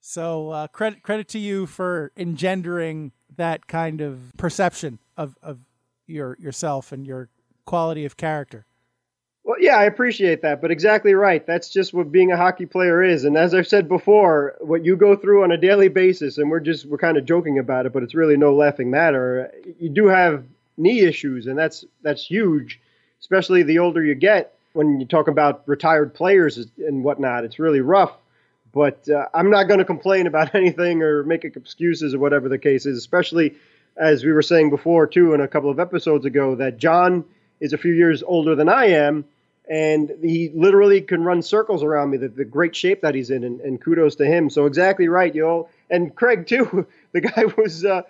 [0.00, 5.58] So uh, credit credit to you for engendering that kind of perception of, of
[6.06, 7.28] your yourself and your
[7.66, 8.64] quality of character.
[9.48, 11.46] Well, yeah, I appreciate that, but exactly right.
[11.46, 13.24] That's just what being a hockey player is.
[13.24, 16.60] And as I've said before, what you go through on a daily basis, and we're
[16.60, 19.50] just we're kind of joking about it, but it's really no laughing matter.
[19.80, 20.44] You do have
[20.76, 22.78] knee issues, and that's that's huge,
[23.20, 24.52] especially the older you get.
[24.74, 28.12] When you talk about retired players and whatnot, it's really rough.
[28.74, 32.58] But uh, I'm not going to complain about anything or make excuses or whatever the
[32.58, 33.54] case is, especially
[33.96, 37.24] as we were saying before too in a couple of episodes ago that John
[37.60, 39.24] is a few years older than I am
[39.68, 42.18] and he literally can run circles around me.
[42.18, 44.48] The, the great shape that he's in, and, and kudos to him.
[44.50, 45.68] So exactly right, know.
[45.90, 46.86] And Craig too.
[47.12, 47.86] The guy was.
[47.86, 48.02] Uh,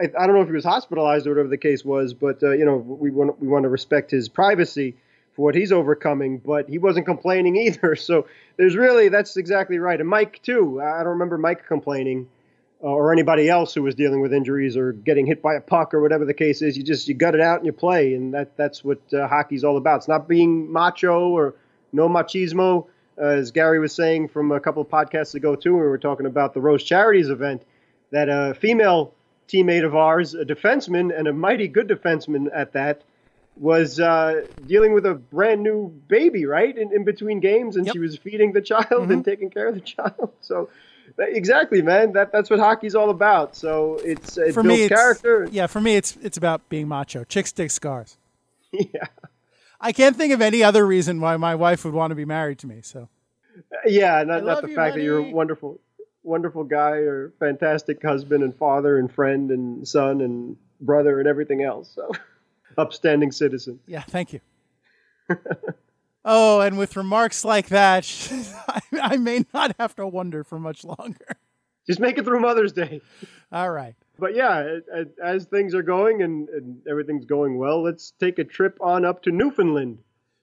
[0.00, 2.52] I, I don't know if he was hospitalized or whatever the case was, but uh,
[2.52, 4.94] you know we want we want to respect his privacy
[5.34, 6.38] for what he's overcoming.
[6.38, 7.96] But he wasn't complaining either.
[7.96, 9.98] So there's really that's exactly right.
[9.98, 10.80] And Mike too.
[10.80, 12.28] I don't remember Mike complaining.
[12.82, 15.94] Uh, Or anybody else who was dealing with injuries or getting hit by a puck
[15.94, 18.34] or whatever the case is, you just you gut it out and you play, and
[18.34, 19.96] that that's what uh, hockey's all about.
[19.98, 21.54] It's not being macho or
[21.92, 22.86] no machismo,
[23.18, 25.72] uh, as Gary was saying from a couple of podcasts ago too.
[25.74, 27.62] when We were talking about the Rose Charities event
[28.10, 29.14] that a female
[29.48, 33.02] teammate of ours, a defenseman and a mighty good defenseman at that,
[33.58, 37.92] was uh, dealing with a brand new baby, right, in, in between games, and Yep.
[37.94, 40.32] she was feeding the child and taking care of the child.
[40.40, 40.68] So,
[41.18, 43.56] exactly, man, that that's what hockey's all about.
[43.56, 45.48] So it's it For builds me, character.
[45.50, 47.24] Yeah, for me, it's it's about being macho.
[47.24, 48.16] Chicks dig scars.
[48.72, 49.06] yeah.
[49.80, 52.58] I can't think of any other reason why my wife would want to be married
[52.60, 52.80] to me.
[52.82, 53.08] So
[53.84, 55.80] Yeah, not, not the you, fact that you're a wonderful,
[56.22, 61.62] wonderful guy or fantastic husband and father and friend and son and brother and everything
[61.62, 61.90] else.
[61.94, 62.10] So,
[62.78, 63.78] upstanding citizen.
[63.86, 64.40] Yeah, thank you.
[66.26, 68.04] oh, and with remarks like that,
[68.68, 71.38] I, I may not have to wonder for much longer.
[71.86, 73.00] Just make it through Mother's Day.
[73.52, 73.94] All right.
[74.18, 74.78] But yeah,
[75.22, 79.22] as things are going and, and everything's going well, let's take a trip on up
[79.22, 79.98] to Newfoundland.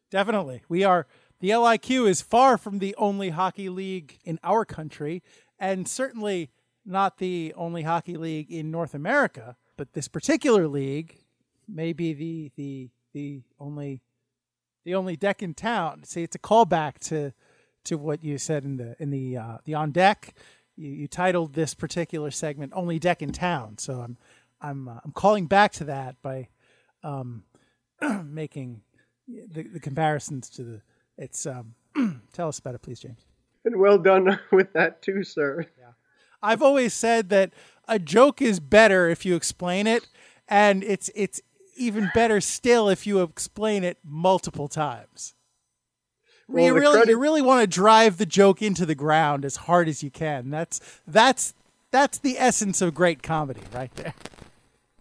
[0.10, 0.62] Definitely.
[0.70, 1.06] We are
[1.40, 5.22] the LIQ is far from the only hockey league in our country
[5.60, 6.50] and certainly
[6.86, 11.18] not the only hockey league in North America, but this particular league
[11.68, 14.02] may be the the the only
[14.84, 16.04] the only deck in town.
[16.04, 17.34] See, it's a callback to
[17.86, 20.34] to what you said in the in the uh, the on deck.
[20.76, 24.18] You, you titled this particular segment "Only Deck in Town," so I'm
[24.62, 26.48] I'm uh, I'm calling back to that by
[27.04, 27.44] um,
[28.24, 28.82] making
[29.28, 30.82] the, the comparisons to the.
[31.18, 31.76] It's um,
[32.34, 33.26] tell us about it, please, James.
[33.66, 35.66] And well done with that too, sir.
[35.80, 35.92] Yeah.
[36.42, 37.54] I've always said that
[37.88, 40.08] a joke is better if you explain it,
[40.48, 41.42] and it's it's
[41.76, 45.34] even better still if you explain it multiple times.
[46.48, 49.56] Well, you really credit- you really want to drive the joke into the ground as
[49.56, 50.50] hard as you can.
[50.50, 51.54] That's that's
[51.92, 54.14] that's the essence of great comedy right there.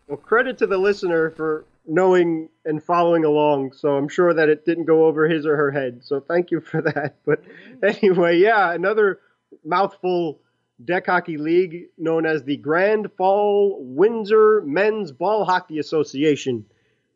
[0.06, 3.72] Well, credit to the listener for knowing and following along.
[3.72, 6.00] So I'm sure that it didn't go over his or her head.
[6.04, 7.16] So thank you for that.
[7.24, 7.42] But
[7.82, 9.20] anyway, yeah, another
[9.64, 10.38] mouthful
[10.84, 16.64] deck hockey league known as the Grand Falls Windsor Men's Ball Hockey Association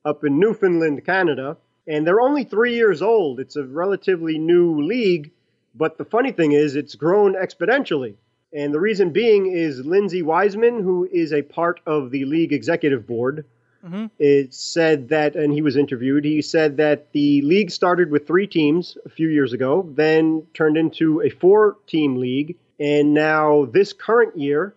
[0.04, 1.56] up in Newfoundland, Canada.
[1.88, 3.40] And they're only three years old.
[3.40, 5.30] It's a relatively new league.
[5.74, 8.14] But the funny thing is, it's grown exponentially.
[8.52, 13.06] And the reason being is Lindsay Wiseman, who is a part of the league executive
[13.06, 13.44] board,
[13.84, 14.06] mm-hmm.
[14.18, 18.46] it said that, and he was interviewed, he said that the league started with three
[18.46, 22.56] teams a few years ago, then turned into a four team league.
[22.78, 24.74] And now, this current year,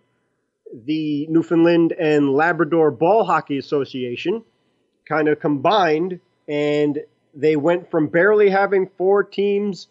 [0.72, 4.42] the Newfoundland and Labrador Ball Hockey Association
[5.06, 7.00] kind of combined and
[7.34, 9.86] they went from barely having four teams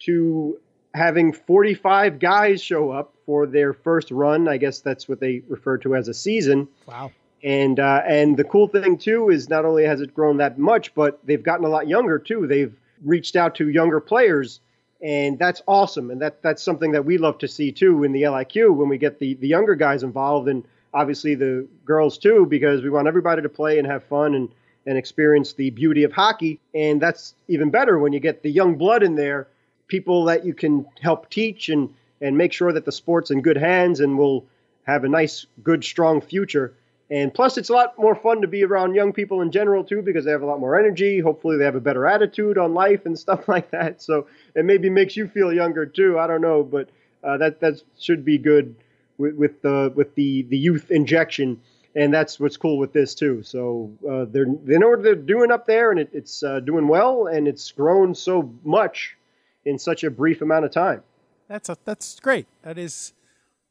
[0.00, 0.58] to
[0.94, 4.46] having 45 guys show up for their first run.
[4.48, 6.68] I guess that's what they refer to as a season.
[6.86, 7.10] Wow.
[7.42, 10.94] And uh, and the cool thing too is not only has it grown that much,
[10.94, 12.46] but they've gotten a lot younger too.
[12.46, 12.74] They've
[13.04, 14.60] reached out to younger players,
[15.04, 16.10] and that's awesome.
[16.10, 18.96] And that that's something that we love to see too in the LIQ when we
[18.96, 20.64] get the the younger guys involved, and
[20.94, 24.48] obviously the girls too, because we want everybody to play and have fun and
[24.86, 26.58] and experience the beauty of hockey.
[26.74, 29.48] And that's even better when you get the young blood in there,
[29.88, 33.58] people that you can help teach and and make sure that the sport's in good
[33.58, 34.46] hands and will
[34.84, 36.74] have a nice, good, strong future.
[37.10, 40.00] And plus, it's a lot more fun to be around young people in general too,
[40.00, 41.20] because they have a lot more energy.
[41.20, 44.02] Hopefully, they have a better attitude on life and stuff like that.
[44.02, 46.18] So it maybe makes you feel younger too.
[46.18, 46.88] I don't know, but
[47.22, 48.74] uh, that that should be good
[49.18, 51.60] with, with the with the the youth injection,
[51.94, 53.42] and that's what's cool with this too.
[53.42, 56.88] So uh, they're they know what they're doing up there, and it, it's uh, doing
[56.88, 59.16] well, and it's grown so much
[59.64, 61.02] in such a brief amount of time.
[61.48, 62.46] That's a, that's great.
[62.62, 63.12] That is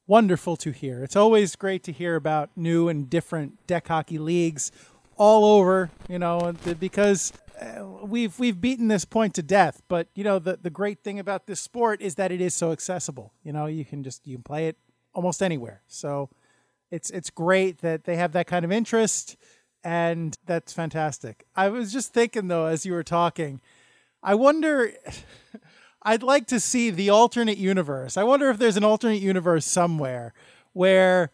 [0.07, 1.03] wonderful to hear.
[1.03, 4.71] It's always great to hear about new and different deck hockey leagues
[5.15, 9.81] all over, you know, because uh, we've we've beaten this point to death.
[9.87, 12.71] But you know, the the great thing about this sport is that it is so
[12.71, 13.33] accessible.
[13.43, 14.77] You know, you can just you can play it
[15.13, 15.81] almost anywhere.
[15.87, 16.29] So
[16.91, 19.37] it's it's great that they have that kind of interest,
[19.83, 21.45] and that's fantastic.
[21.55, 23.61] I was just thinking though, as you were talking,
[24.21, 24.91] I wonder.
[26.03, 28.17] I'd like to see the alternate universe.
[28.17, 30.33] I wonder if there's an alternate universe somewhere
[30.73, 31.31] where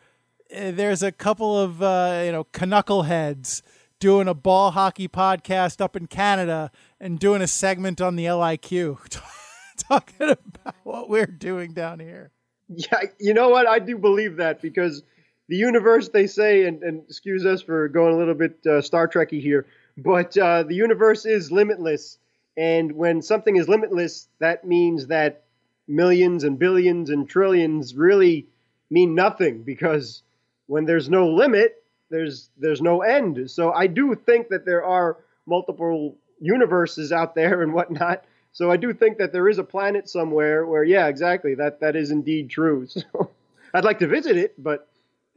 [0.55, 3.61] uh, there's a couple of uh, you know knuckleheads
[3.99, 9.21] doing a ball hockey podcast up in Canada and doing a segment on the LIQ,
[9.77, 12.31] talking about what we're doing down here.
[12.69, 13.67] Yeah, you know what?
[13.67, 15.03] I do believe that because
[15.47, 19.07] the universe, they say, and, and excuse us for going a little bit uh, Star
[19.07, 19.65] Trekky here,
[19.97, 22.19] but uh, the universe is limitless.
[22.57, 25.43] And when something is limitless, that means that
[25.87, 28.47] millions and billions and trillions really
[28.89, 30.23] mean nothing because
[30.67, 33.49] when there's no limit, there's there's no end.
[33.49, 38.23] So I do think that there are multiple universes out there and whatnot.
[38.51, 41.95] So I do think that there is a planet somewhere where, yeah, exactly, that that
[41.95, 42.87] is indeed true.
[43.11, 43.31] So
[43.73, 44.88] I'd like to visit it, but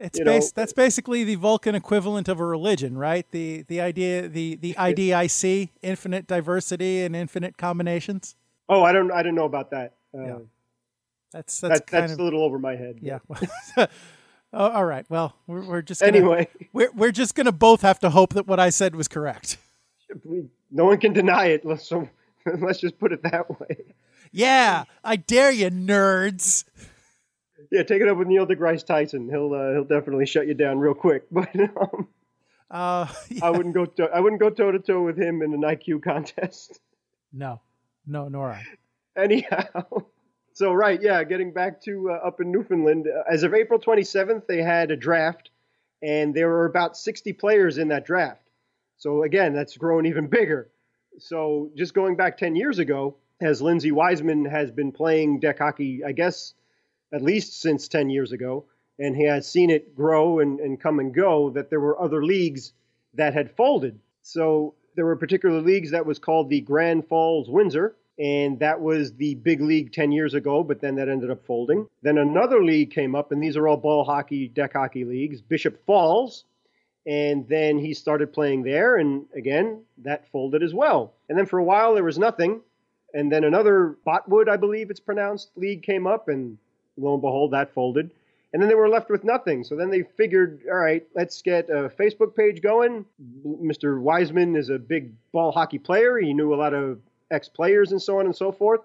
[0.03, 3.25] It's You know- that's basically the Vulcan equivalent of a religion, right?
[3.31, 8.35] The the idea the the IDIC, infinite diversity and infinite combinations.
[8.69, 9.93] oh, I don't I don't know about that.
[10.13, 10.37] Uh, Yeah.
[11.31, 12.99] That's that's that, that's of a little over my head.
[13.01, 13.19] yeah.
[13.77, 13.87] oh,
[14.53, 15.05] all right.
[15.09, 18.45] Well, we're we're just gonna, Anyway, we're we're just gonna both have to hope that
[18.45, 19.57] what I said was correct.
[20.71, 21.65] no one can deny it.
[21.65, 22.07] let's- So
[22.59, 23.77] let's just put it that way.
[24.31, 26.65] yeah, I dare you, nerds.
[27.71, 29.29] Yeah, take it up with Neil deGrasse Tyson.
[29.29, 31.25] He'll uh, he'll definitely shut you down real quick.
[31.31, 32.07] But um,
[32.69, 33.07] Uh,
[33.41, 36.01] I wouldn't go to, I wouldn't go toe to toe with him in an IQ
[36.03, 36.79] contest.
[37.31, 37.61] no,
[38.07, 38.63] no, nor I.
[39.15, 39.83] Anyhow,
[40.53, 44.47] so right, yeah, getting back to uh, up in Newfoundland, uh, as of April 27th,
[44.47, 45.51] they had a draft,
[46.01, 48.49] and there were about 60 players in that draft.
[48.97, 50.69] So again, that's grown even bigger.
[51.19, 56.03] So just going back 10 years ago, as Lindsay Wiseman has been playing deck hockey,
[56.03, 56.55] I guess
[57.13, 58.65] at least since 10 years ago,
[58.99, 62.23] and he has seen it grow and, and come and go, that there were other
[62.23, 62.73] leagues
[63.13, 63.99] that had folded.
[64.21, 69.13] So there were particular leagues that was called the Grand Falls Windsor, and that was
[69.13, 71.87] the big league 10 years ago, but then that ended up folding.
[72.01, 75.83] Then another league came up, and these are all ball hockey, deck hockey leagues, Bishop
[75.85, 76.45] Falls,
[77.05, 81.13] and then he started playing there, and again, that folded as well.
[81.27, 82.61] And then for a while, there was nothing.
[83.13, 86.57] And then another Botwood, I believe it's pronounced, league came up, and
[86.97, 88.11] lo and behold, that folded.
[88.53, 89.63] And then they were left with nothing.
[89.63, 93.03] So then they figured, all right, let's get a Facebook page going.
[93.45, 93.99] Mr.
[93.99, 96.19] Wiseman is a big ball hockey player.
[96.19, 96.99] He knew a lot of
[97.31, 98.81] ex players and so on and so forth.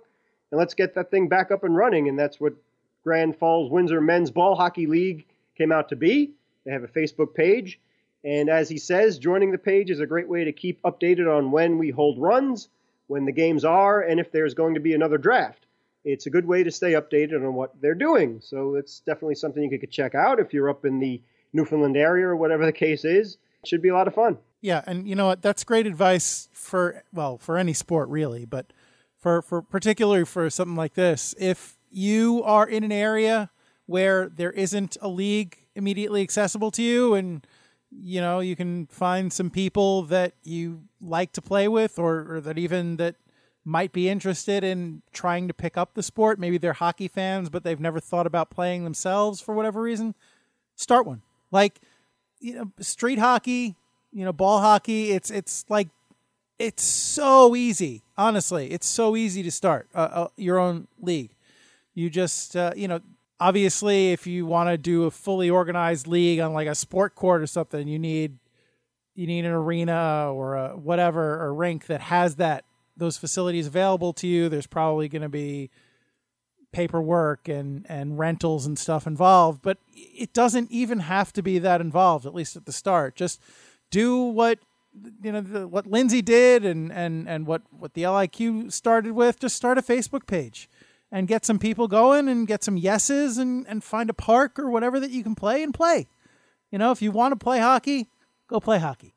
[0.51, 2.09] And let's get that thing back up and running.
[2.09, 2.55] And that's what
[3.05, 6.31] Grand Falls Windsor Men's Ball Hockey League came out to be.
[6.65, 7.79] They have a Facebook page.
[8.25, 11.51] And as he says, joining the page is a great way to keep updated on
[11.51, 12.69] when we hold runs,
[13.07, 15.67] when the games are, and if there's going to be another draft
[16.05, 18.41] it's a good way to stay updated on what they're doing.
[18.43, 21.21] So it's definitely something you could check out if you're up in the
[21.53, 23.37] Newfoundland area or whatever the case is.
[23.63, 24.39] It should be a lot of fun.
[24.61, 25.43] Yeah, and you know what?
[25.43, 28.73] That's great advice for well, for any sport really, but
[29.17, 31.35] for for particularly for something like this.
[31.39, 33.51] If you are in an area
[33.87, 37.47] where there isn't a league immediately accessible to you and
[37.91, 42.41] you know, you can find some people that you like to play with or, or
[42.41, 43.17] that even that
[43.69, 46.39] might be interested in trying to pick up the sport.
[46.39, 50.15] Maybe they're hockey fans, but they've never thought about playing themselves for whatever reason.
[50.75, 51.21] Start one.
[51.51, 51.81] Like,
[52.41, 53.77] you know, street hockey,
[54.13, 55.13] you know, ball hockey.
[55.13, 55.89] It's it's like
[56.59, 58.03] it's so easy.
[58.17, 61.31] Honestly, it's so easy to start uh, uh, your own league.
[61.95, 63.01] You just uh, you know,
[63.39, 67.43] obviously, if you want to do a fully organized league on like a sport court
[67.43, 68.39] or something, you need
[69.15, 72.65] you need an arena or a whatever or rink that has that
[72.99, 74.49] those facilities available to you.
[74.49, 75.71] There's probably going to be
[76.73, 81.81] paperwork and and rentals and stuff involved, but it doesn't even have to be that
[81.81, 82.27] involved.
[82.27, 83.41] At least at the start, just
[83.91, 84.59] do what
[85.23, 89.41] you know the, what Lindsay did and and and what what the LIQ started with.
[89.41, 90.69] Just start a Facebook page
[91.11, 94.71] and get some people going and get some yeses and and find a park or
[94.71, 96.07] whatever that you can play and play.
[96.71, 98.09] You know, if you want to play hockey,
[98.49, 99.15] go play hockey.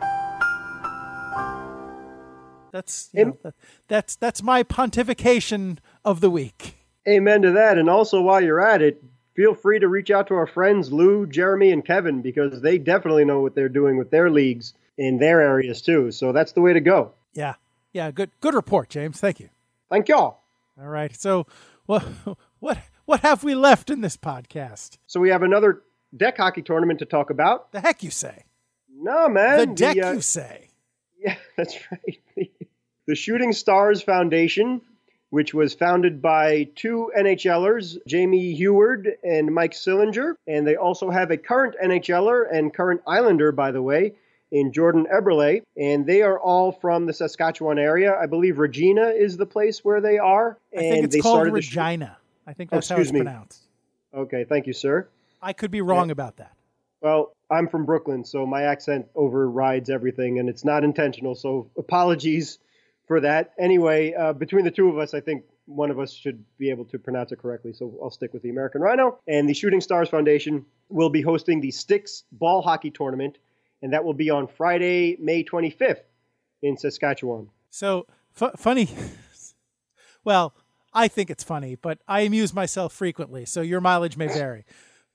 [2.71, 3.53] That's you know, that,
[3.87, 6.77] that's that's my pontification of the week.
[7.07, 7.77] Amen to that.
[7.77, 9.03] And also, while you're at it,
[9.35, 13.25] feel free to reach out to our friends Lou, Jeremy, and Kevin because they definitely
[13.25, 16.11] know what they're doing with their leagues in their areas too.
[16.11, 17.13] So that's the way to go.
[17.33, 17.55] Yeah,
[17.91, 18.11] yeah.
[18.11, 19.19] Good, good report, James.
[19.19, 19.49] Thank you.
[19.89, 20.39] Thank y'all.
[20.79, 21.15] All right.
[21.15, 21.47] So,
[21.85, 22.03] what,
[22.59, 24.97] what, what have we left in this podcast?
[25.07, 25.81] So we have another
[26.15, 27.71] deck hockey tournament to talk about.
[27.71, 28.45] The heck you say?
[28.93, 29.57] No, man.
[29.57, 30.67] The deck the, uh, you say?
[31.23, 32.49] Yeah, that's right.
[33.07, 34.81] The Shooting Stars Foundation,
[35.29, 40.35] which was founded by two NHLers, Jamie Heward and Mike Sillinger.
[40.47, 44.13] And they also have a current NHLer and current Islander, by the way,
[44.51, 45.61] in Jordan Eberle.
[45.77, 48.15] And they are all from the Saskatchewan area.
[48.15, 50.57] I believe Regina is the place where they are.
[50.75, 52.17] I think it's called Regina.
[52.45, 53.21] I think that's oh, how it's me.
[53.21, 53.61] pronounced.
[54.13, 55.07] Okay, thank you, sir.
[55.41, 56.13] I could be wrong yeah.
[56.13, 56.53] about that.
[57.01, 61.33] Well, I'm from Brooklyn, so my accent overrides everything, and it's not intentional.
[61.33, 62.59] So apologies
[63.11, 63.51] for that.
[63.59, 66.85] Anyway, uh, between the two of us, I think one of us should be able
[66.85, 67.73] to pronounce it correctly.
[67.73, 69.19] So I'll stick with the American Rhino.
[69.27, 73.37] And the Shooting Stars Foundation will be hosting the Sticks Ball Hockey Tournament,
[73.81, 75.99] and that will be on Friday, May 25th
[76.61, 77.49] in Saskatchewan.
[77.69, 78.07] So
[78.41, 78.87] f- funny.
[80.23, 80.53] well,
[80.93, 84.63] I think it's funny, but I amuse myself frequently, so your mileage may vary.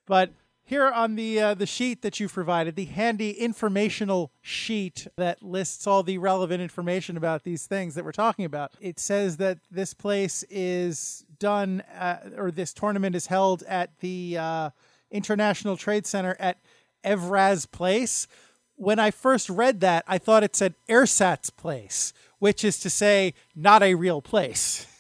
[0.05, 0.33] But
[0.67, 5.87] here on the uh, the sheet that you've provided, the handy informational sheet that lists
[5.87, 9.95] all the relevant information about these things that we're talking about, it says that this
[9.95, 14.71] place is done, uh, or this tournament is held at the uh,
[15.13, 16.59] International Trade Center at
[17.05, 18.27] Evraz Place.
[18.75, 23.35] When I first read that, I thought it said Ersatz Place, which is to say,
[23.55, 24.87] not a real place.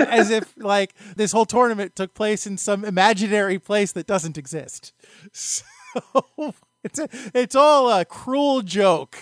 [0.00, 4.92] as if like this whole tournament took place in some imaginary place that doesn't exist.
[5.32, 5.64] So
[6.84, 9.16] it's a, it's all a cruel joke.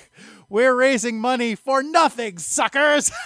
[0.49, 3.11] We're raising money for nothing, suckers.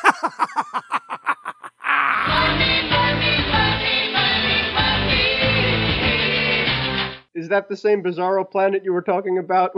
[7.35, 9.73] Is that the same bizarro planet you were talking about?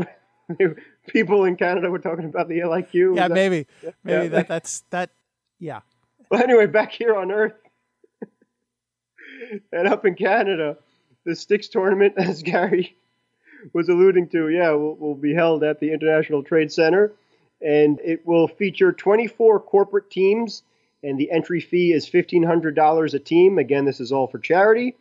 [1.09, 3.17] People in Canada were talking about the LIQ.
[3.17, 4.29] Yeah, that, maybe, yeah, maybe yeah.
[4.31, 5.11] That, that's that.
[5.59, 5.81] Yeah,
[6.31, 7.55] well, anyway, back here on Earth,
[9.73, 10.79] and up in Canada,
[11.25, 12.97] the Styx tournament, as Gary
[13.73, 17.13] was alluding to, yeah, will, will be held at the International Trade Center,
[17.61, 20.63] and it will feature 24 corporate teams,
[21.03, 23.59] and the entry fee is $1,500 a team.
[23.59, 24.95] Again, this is all for charity.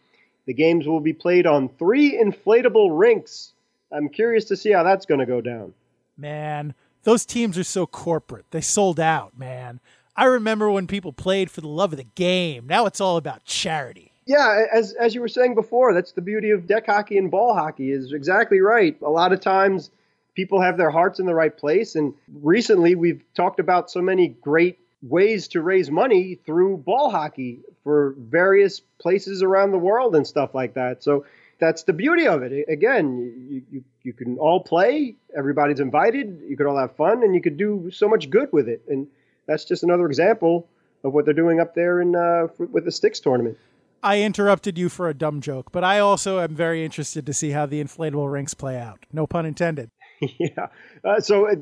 [0.48, 3.54] The games will be played on three inflatable rinks.
[3.92, 5.74] I'm curious to see how that's going to go down.
[6.18, 6.74] Man,
[7.04, 8.46] those teams are so corporate.
[8.50, 9.80] They sold out, man.
[10.20, 12.68] I remember when people played for the love of the game.
[12.68, 14.12] Now it's all about charity.
[14.26, 17.54] Yeah, as as you were saying before, that's the beauty of deck hockey and ball
[17.54, 18.98] hockey is exactly right.
[19.02, 19.92] A lot of times
[20.36, 24.28] people have their hearts in the right place and recently we've talked about so many
[24.28, 30.28] great ways to raise money through ball hockey for various places around the world and
[30.28, 31.02] stuff like that.
[31.02, 31.26] So
[31.62, 32.68] that's the beauty of it.
[32.68, 37.34] Again, you, you, you can all play, everybody's invited, you could all have fun, and
[37.34, 38.82] you could do so much good with it.
[38.90, 39.08] And
[39.50, 40.68] that's just another example
[41.04, 43.58] of what they're doing up there in uh, with the Styx tournament.
[44.02, 47.50] I interrupted you for a dumb joke, but I also am very interested to see
[47.50, 49.06] how the inflatable rinks play out.
[49.12, 49.90] No pun intended.
[50.22, 50.68] yeah.
[51.04, 51.56] Uh, so uh,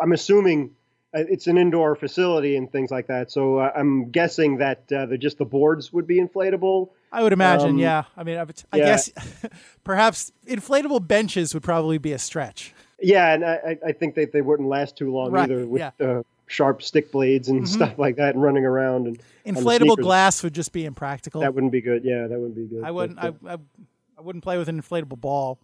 [0.00, 0.74] I'm assuming
[1.14, 3.30] uh, it's an indoor facility and things like that.
[3.30, 6.88] So uh, I'm guessing that uh, just the boards would be inflatable.
[7.12, 8.04] I would imagine, um, yeah.
[8.16, 8.84] I mean, I, I yeah.
[8.84, 9.10] guess
[9.84, 12.74] perhaps inflatable benches would probably be a stretch.
[13.00, 15.44] Yeah, and I, I think that they wouldn't last too long right.
[15.44, 15.90] either with yeah.
[16.00, 17.66] uh, sharp stick blades and mm-hmm.
[17.66, 19.06] stuff like that and running around.
[19.06, 21.40] And inflatable glass would just be impractical.
[21.40, 22.04] That wouldn't be good.
[22.04, 22.84] Yeah, that wouldn't be good.
[22.84, 23.20] I wouldn't.
[23.20, 23.56] But, I, I,
[24.18, 25.58] I, wouldn't play with an inflatable ball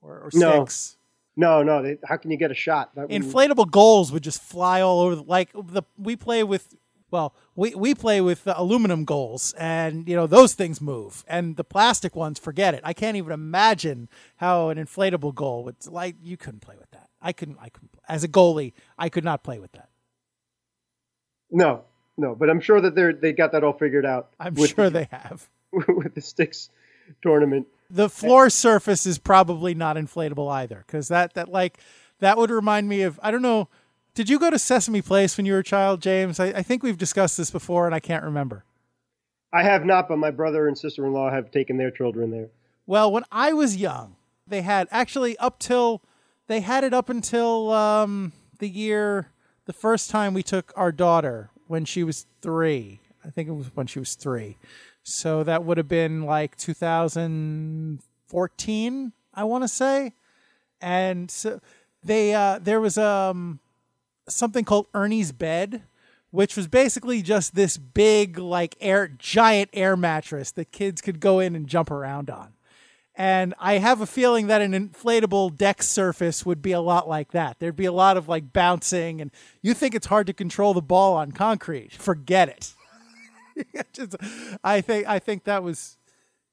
[0.00, 0.96] or, or sticks.
[1.36, 1.82] No, no.
[1.82, 2.94] They, how can you get a shot?
[2.96, 5.16] Inflatable goals would just fly all over.
[5.16, 6.74] The, like the we play with.
[7.10, 11.64] Well, we, we play with aluminum goals, and you know those things move, and the
[11.64, 12.82] plastic ones, forget it.
[12.84, 16.16] I can't even imagine how an inflatable goal would like.
[16.22, 17.08] You couldn't play with that.
[17.22, 17.56] I couldn't.
[17.62, 17.92] I couldn't.
[18.08, 19.87] As a goalie, I could not play with that.
[21.50, 21.82] No,
[22.16, 22.34] no.
[22.34, 24.30] But I'm sure that they're they got that all figured out.
[24.38, 26.70] I'm sure the, they have with the Styx
[27.22, 31.78] tournament the floor surface is probably not inflatable either because that that like
[32.20, 33.68] that would remind me of I don't know.
[34.14, 36.40] Did you go to Sesame Place when you were a child, James?
[36.40, 38.64] I, I think we've discussed this before, and I can't remember.
[39.52, 42.48] I have not, but my brother and sister in law have taken their children there.
[42.84, 46.02] Well, when I was young, they had actually up till
[46.48, 49.30] they had it up until um, the year
[49.68, 53.00] the first time we took our daughter when she was three.
[53.22, 54.56] I think it was when she was three.
[55.02, 60.14] So that would have been like 2014, I want to say.
[60.80, 61.60] And so
[62.02, 63.60] they uh, there was um
[64.26, 65.82] something called Ernie's bed,
[66.30, 71.40] which was basically just this big like air giant air mattress that kids could go
[71.40, 72.54] in and jump around on.
[73.18, 77.32] And I have a feeling that an inflatable deck surface would be a lot like
[77.32, 77.58] that.
[77.58, 80.80] There'd be a lot of like bouncing, and you think it's hard to control the
[80.80, 81.92] ball on concrete.
[81.92, 82.74] Forget it.
[83.92, 84.14] Just,
[84.62, 85.98] I think I think that was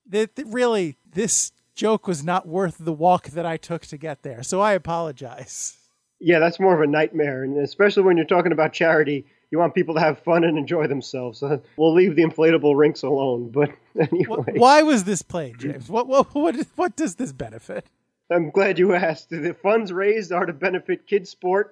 [0.10, 4.42] that really this joke was not worth the walk that I took to get there.
[4.42, 5.78] So I apologize.
[6.20, 9.76] Yeah, that's more of a nightmare, and especially when you're talking about charity, you want
[9.76, 11.40] people to have fun and enjoy themselves.
[11.40, 13.50] So we'll leave the inflatable rinks alone.
[13.50, 15.90] But anyway, why was this played, James?
[15.90, 17.86] What what what what does this benefit?
[18.30, 19.30] I'm glad you asked.
[19.30, 21.66] The funds raised are to benefit KidSport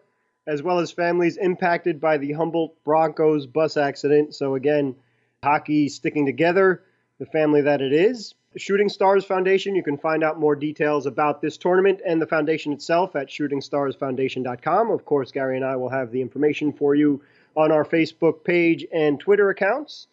[0.46, 4.36] as well as families impacted by the Humboldt Broncos bus accident.
[4.36, 4.96] So again,
[5.44, 6.84] hockey sticking together,
[7.20, 8.36] the family that it is.
[8.52, 12.28] The Shooting Stars Foundation, you can find out more details about this tournament and the
[12.28, 14.92] foundation itself at shootingstarsfoundation.com.
[14.92, 17.22] Of course, Gary and I will have the information for you
[17.56, 20.08] on our Facebook page and Twitter accounts.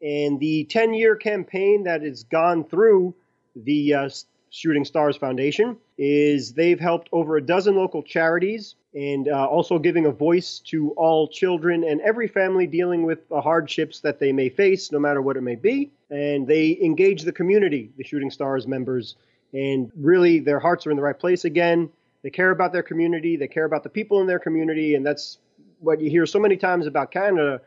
[0.00, 3.14] And the 10 year campaign that has gone through
[3.54, 4.10] the uh,
[4.50, 10.04] Shooting Stars Foundation is they've helped over a dozen local charities and uh, also giving
[10.04, 14.50] a voice to all children and every family dealing with the hardships that they may
[14.50, 15.90] face, no matter what it may be.
[16.10, 19.16] And they engage the community, the Shooting Stars members,
[19.54, 21.88] and really their hearts are in the right place again.
[22.22, 25.38] They care about their community, they care about the people in their community, and that's
[25.82, 27.60] what you hear so many times about Canada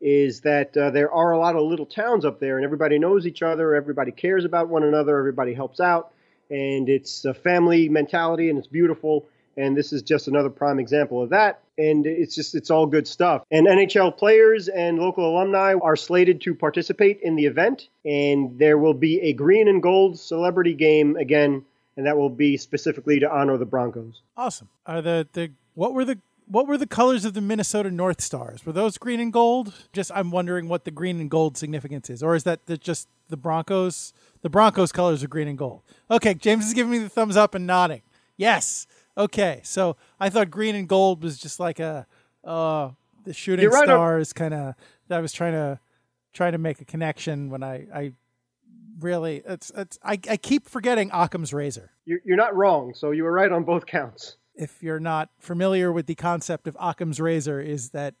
[0.00, 3.26] is that uh, there are a lot of little towns up there and everybody knows
[3.26, 6.12] each other, everybody cares about one another, everybody helps out,
[6.50, 11.22] and it's a family mentality and it's beautiful and this is just another prime example
[11.22, 11.62] of that.
[11.78, 13.42] And it's just, it's all good stuff.
[13.50, 17.88] And NHL players and local alumni are slated to participate in the event.
[18.04, 21.64] And there will be a green and gold celebrity game again,
[21.96, 24.22] and that will be specifically to honor the Broncos.
[24.36, 24.68] Awesome.
[24.86, 28.64] Are the, the what were the what were the colors of the Minnesota North Stars?
[28.66, 29.72] Were those green and gold?
[29.92, 33.08] Just I'm wondering what the green and gold significance is, or is that the, just
[33.28, 34.12] the Broncos?
[34.42, 35.82] The Broncos colors are green and gold.
[36.10, 38.02] Okay, James is giving me the thumbs up and nodding.
[38.36, 38.86] Yes.
[39.16, 42.06] Okay, so I thought green and gold was just like a
[42.44, 42.90] uh,
[43.24, 44.74] the shooting right, stars kind of.
[45.10, 45.78] I was trying to
[46.32, 48.12] trying to make a connection when I I
[49.00, 51.90] really it's it's I, I keep forgetting Occam's razor.
[52.04, 52.94] You're, you're not wrong.
[52.94, 54.36] So you were right on both counts.
[54.54, 58.14] If you're not familiar with the concept of Occam's razor, is that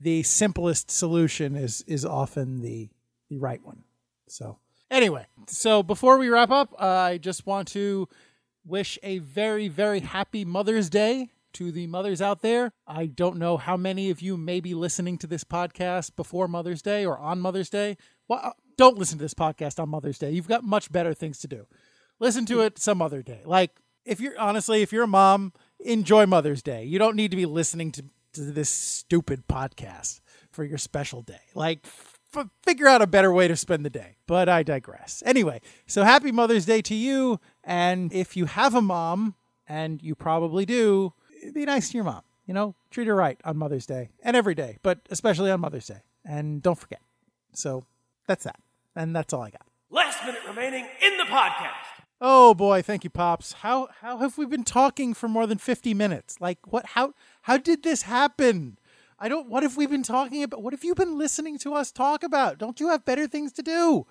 [0.00, 2.90] the simplest solution is is often the
[3.28, 3.84] the right one.
[4.28, 4.58] So
[4.90, 8.08] anyway, so before we wrap up, uh, I just want to
[8.64, 12.72] wish a very very happy Mother's Day to the mothers out there.
[12.86, 16.82] I don't know how many of you may be listening to this podcast before Mother's
[16.82, 17.96] Day or on Mother's Day.
[18.26, 20.32] Well, uh, don't listen to this podcast on Mother's Day.
[20.32, 21.66] You've got much better things to do.
[22.18, 23.42] Listen to it some other day.
[23.44, 25.52] Like if you're honestly, if you're a mom,
[25.84, 26.84] enjoy Mother's Day.
[26.84, 28.04] You don't need to be listening to,
[28.34, 30.20] to this stupid podcast
[30.50, 31.40] for your special day.
[31.54, 34.16] Like f- figure out a better way to spend the day.
[34.26, 35.22] But I digress.
[35.24, 37.38] Anyway, so happy Mother's Day to you.
[37.62, 41.12] And if you have a mom, and you probably do,
[41.54, 42.22] be nice to your mom.
[42.46, 45.86] You know, treat her right on Mother's Day and every day, but especially on Mother's
[45.86, 46.02] Day.
[46.24, 47.00] And don't forget.
[47.54, 47.86] So
[48.26, 48.60] that's that.
[48.94, 49.66] And that's all I got.
[49.90, 52.03] Last minute remaining in the podcast.
[52.26, 53.52] Oh boy, thank you, Pops.
[53.52, 56.40] How how have we been talking for more than 50 minutes?
[56.40, 57.12] Like what how
[57.42, 58.78] how did this happen?
[59.18, 60.62] I don't what have we been talking about?
[60.62, 62.56] What have you been listening to us talk about?
[62.56, 64.06] Don't you have better things to do?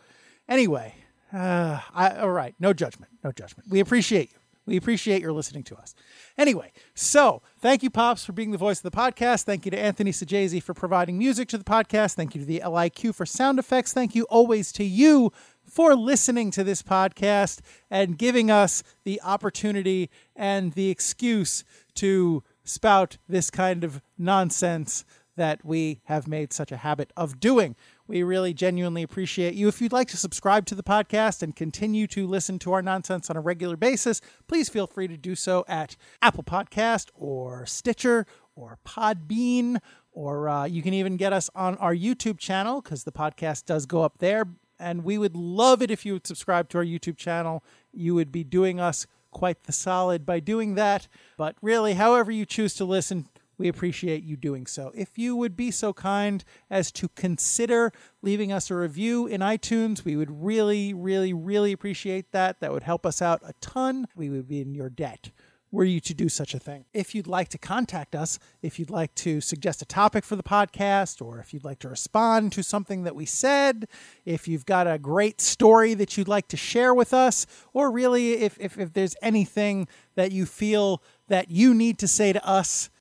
[0.48, 0.94] Anyway,
[1.34, 3.72] uh, I, all right, no judgment, no judgment.
[3.72, 4.38] We appreciate you.
[4.66, 5.94] We appreciate your listening to us.
[6.38, 9.44] Anyway, so thank you, Pops, for being the voice of the podcast.
[9.44, 12.14] Thank you to Anthony Sajazi for providing music to the podcast.
[12.14, 13.92] Thank you to the LIQ for sound effects.
[13.92, 15.34] Thank you always to you
[15.74, 17.60] for listening to this podcast
[17.90, 21.64] and giving us the opportunity and the excuse
[21.96, 25.04] to spout this kind of nonsense
[25.36, 27.76] that we have made such a habit of doing.
[28.06, 29.68] We really genuinely appreciate you.
[29.68, 33.32] If you'd like to subscribe to the podcast and continue to listen to our nonsense
[33.32, 38.28] on a regular basis, please feel free to do so at Apple Podcast or Stitcher
[38.56, 39.78] or Podbean,
[40.12, 43.88] or uh, you can even get us on our YouTube channel because the podcast does
[43.88, 44.46] go up there.
[44.84, 47.64] And we would love it if you would subscribe to our YouTube channel.
[47.94, 51.08] You would be doing us quite the solid by doing that.
[51.38, 54.92] But really, however you choose to listen, we appreciate you doing so.
[54.94, 60.04] If you would be so kind as to consider leaving us a review in iTunes,
[60.04, 62.60] we would really, really, really appreciate that.
[62.60, 64.08] That would help us out a ton.
[64.16, 65.32] We would be in your debt
[65.74, 66.86] were you to do such a thing.
[66.94, 70.44] If you'd like to contact us, if you'd like to suggest a topic for the
[70.44, 73.88] podcast, or if you'd like to respond to something that we said,
[74.24, 78.34] if you've got a great story that you'd like to share with us, or really
[78.34, 82.92] if, if, if there's anything that you feel that you need to say to us,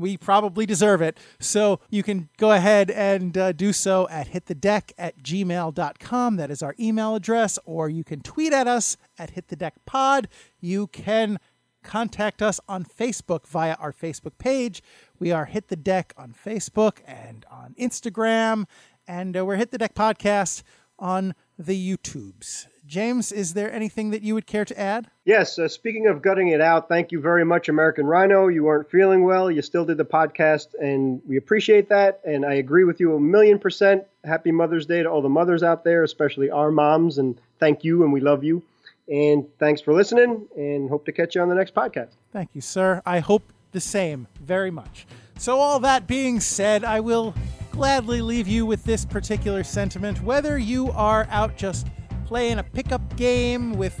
[0.00, 1.18] we probably deserve it.
[1.38, 6.36] So you can go ahead and uh, do so at hitthedeck at gmail.com.
[6.36, 7.58] That is our email address.
[7.64, 10.26] Or you can tweet at us at hitthedeckpod.
[10.60, 11.38] You can
[11.82, 14.82] contact us on Facebook via our Facebook page.
[15.18, 18.66] We are Hit the Deck on Facebook and on Instagram.
[19.06, 20.62] And uh, we're Hit the Deck Podcast
[20.98, 22.66] on the YouTubes.
[22.86, 25.10] James, is there anything that you would care to add?
[25.26, 25.58] Yes.
[25.58, 28.48] Uh, speaking of gutting it out, thank you very much, American Rhino.
[28.48, 29.50] You weren't feeling well.
[29.50, 32.20] You still did the podcast, and we appreciate that.
[32.24, 34.04] And I agree with you a million percent.
[34.24, 37.18] Happy Mother's Day to all the mothers out there, especially our moms.
[37.18, 38.62] And thank you, and we love you.
[39.10, 42.10] And thanks for listening, and hope to catch you on the next podcast.
[42.32, 43.02] Thank you, sir.
[43.06, 43.42] I hope
[43.72, 45.06] the same very much.
[45.38, 47.34] So, all that being said, I will
[47.70, 50.22] gladly leave you with this particular sentiment.
[50.22, 51.86] Whether you are out just
[52.26, 53.98] playing a pickup game with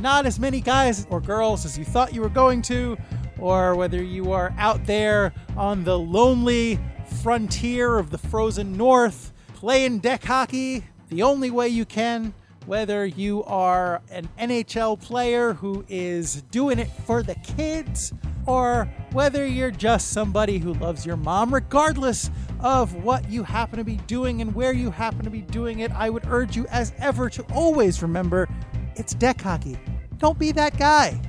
[0.00, 2.96] not as many guys or girls as you thought you were going to,
[3.38, 6.78] or whether you are out there on the lonely
[7.22, 12.34] frontier of the frozen north playing deck hockey the only way you can
[12.66, 18.12] whether you are an NHL player who is doing it for the kids,
[18.46, 23.84] or whether you're just somebody who loves your mom, regardless of what you happen to
[23.84, 26.92] be doing and where you happen to be doing it, I would urge you, as
[26.98, 28.48] ever, to always remember
[28.96, 29.76] it's deck hockey.
[30.18, 31.20] Don't be that guy.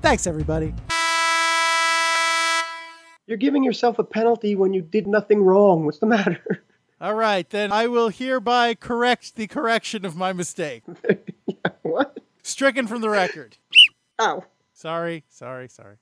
[0.00, 0.74] Thanks, everybody.
[3.26, 5.84] You're giving yourself a penalty when you did nothing wrong.
[5.84, 6.64] What's the matter?
[7.02, 10.84] All right, then I will hereby correct the correction of my mistake.
[11.82, 12.20] what?
[12.44, 13.56] Stricken from the record.
[14.20, 14.44] Oh.
[14.72, 15.96] Sorry, sorry, sorry.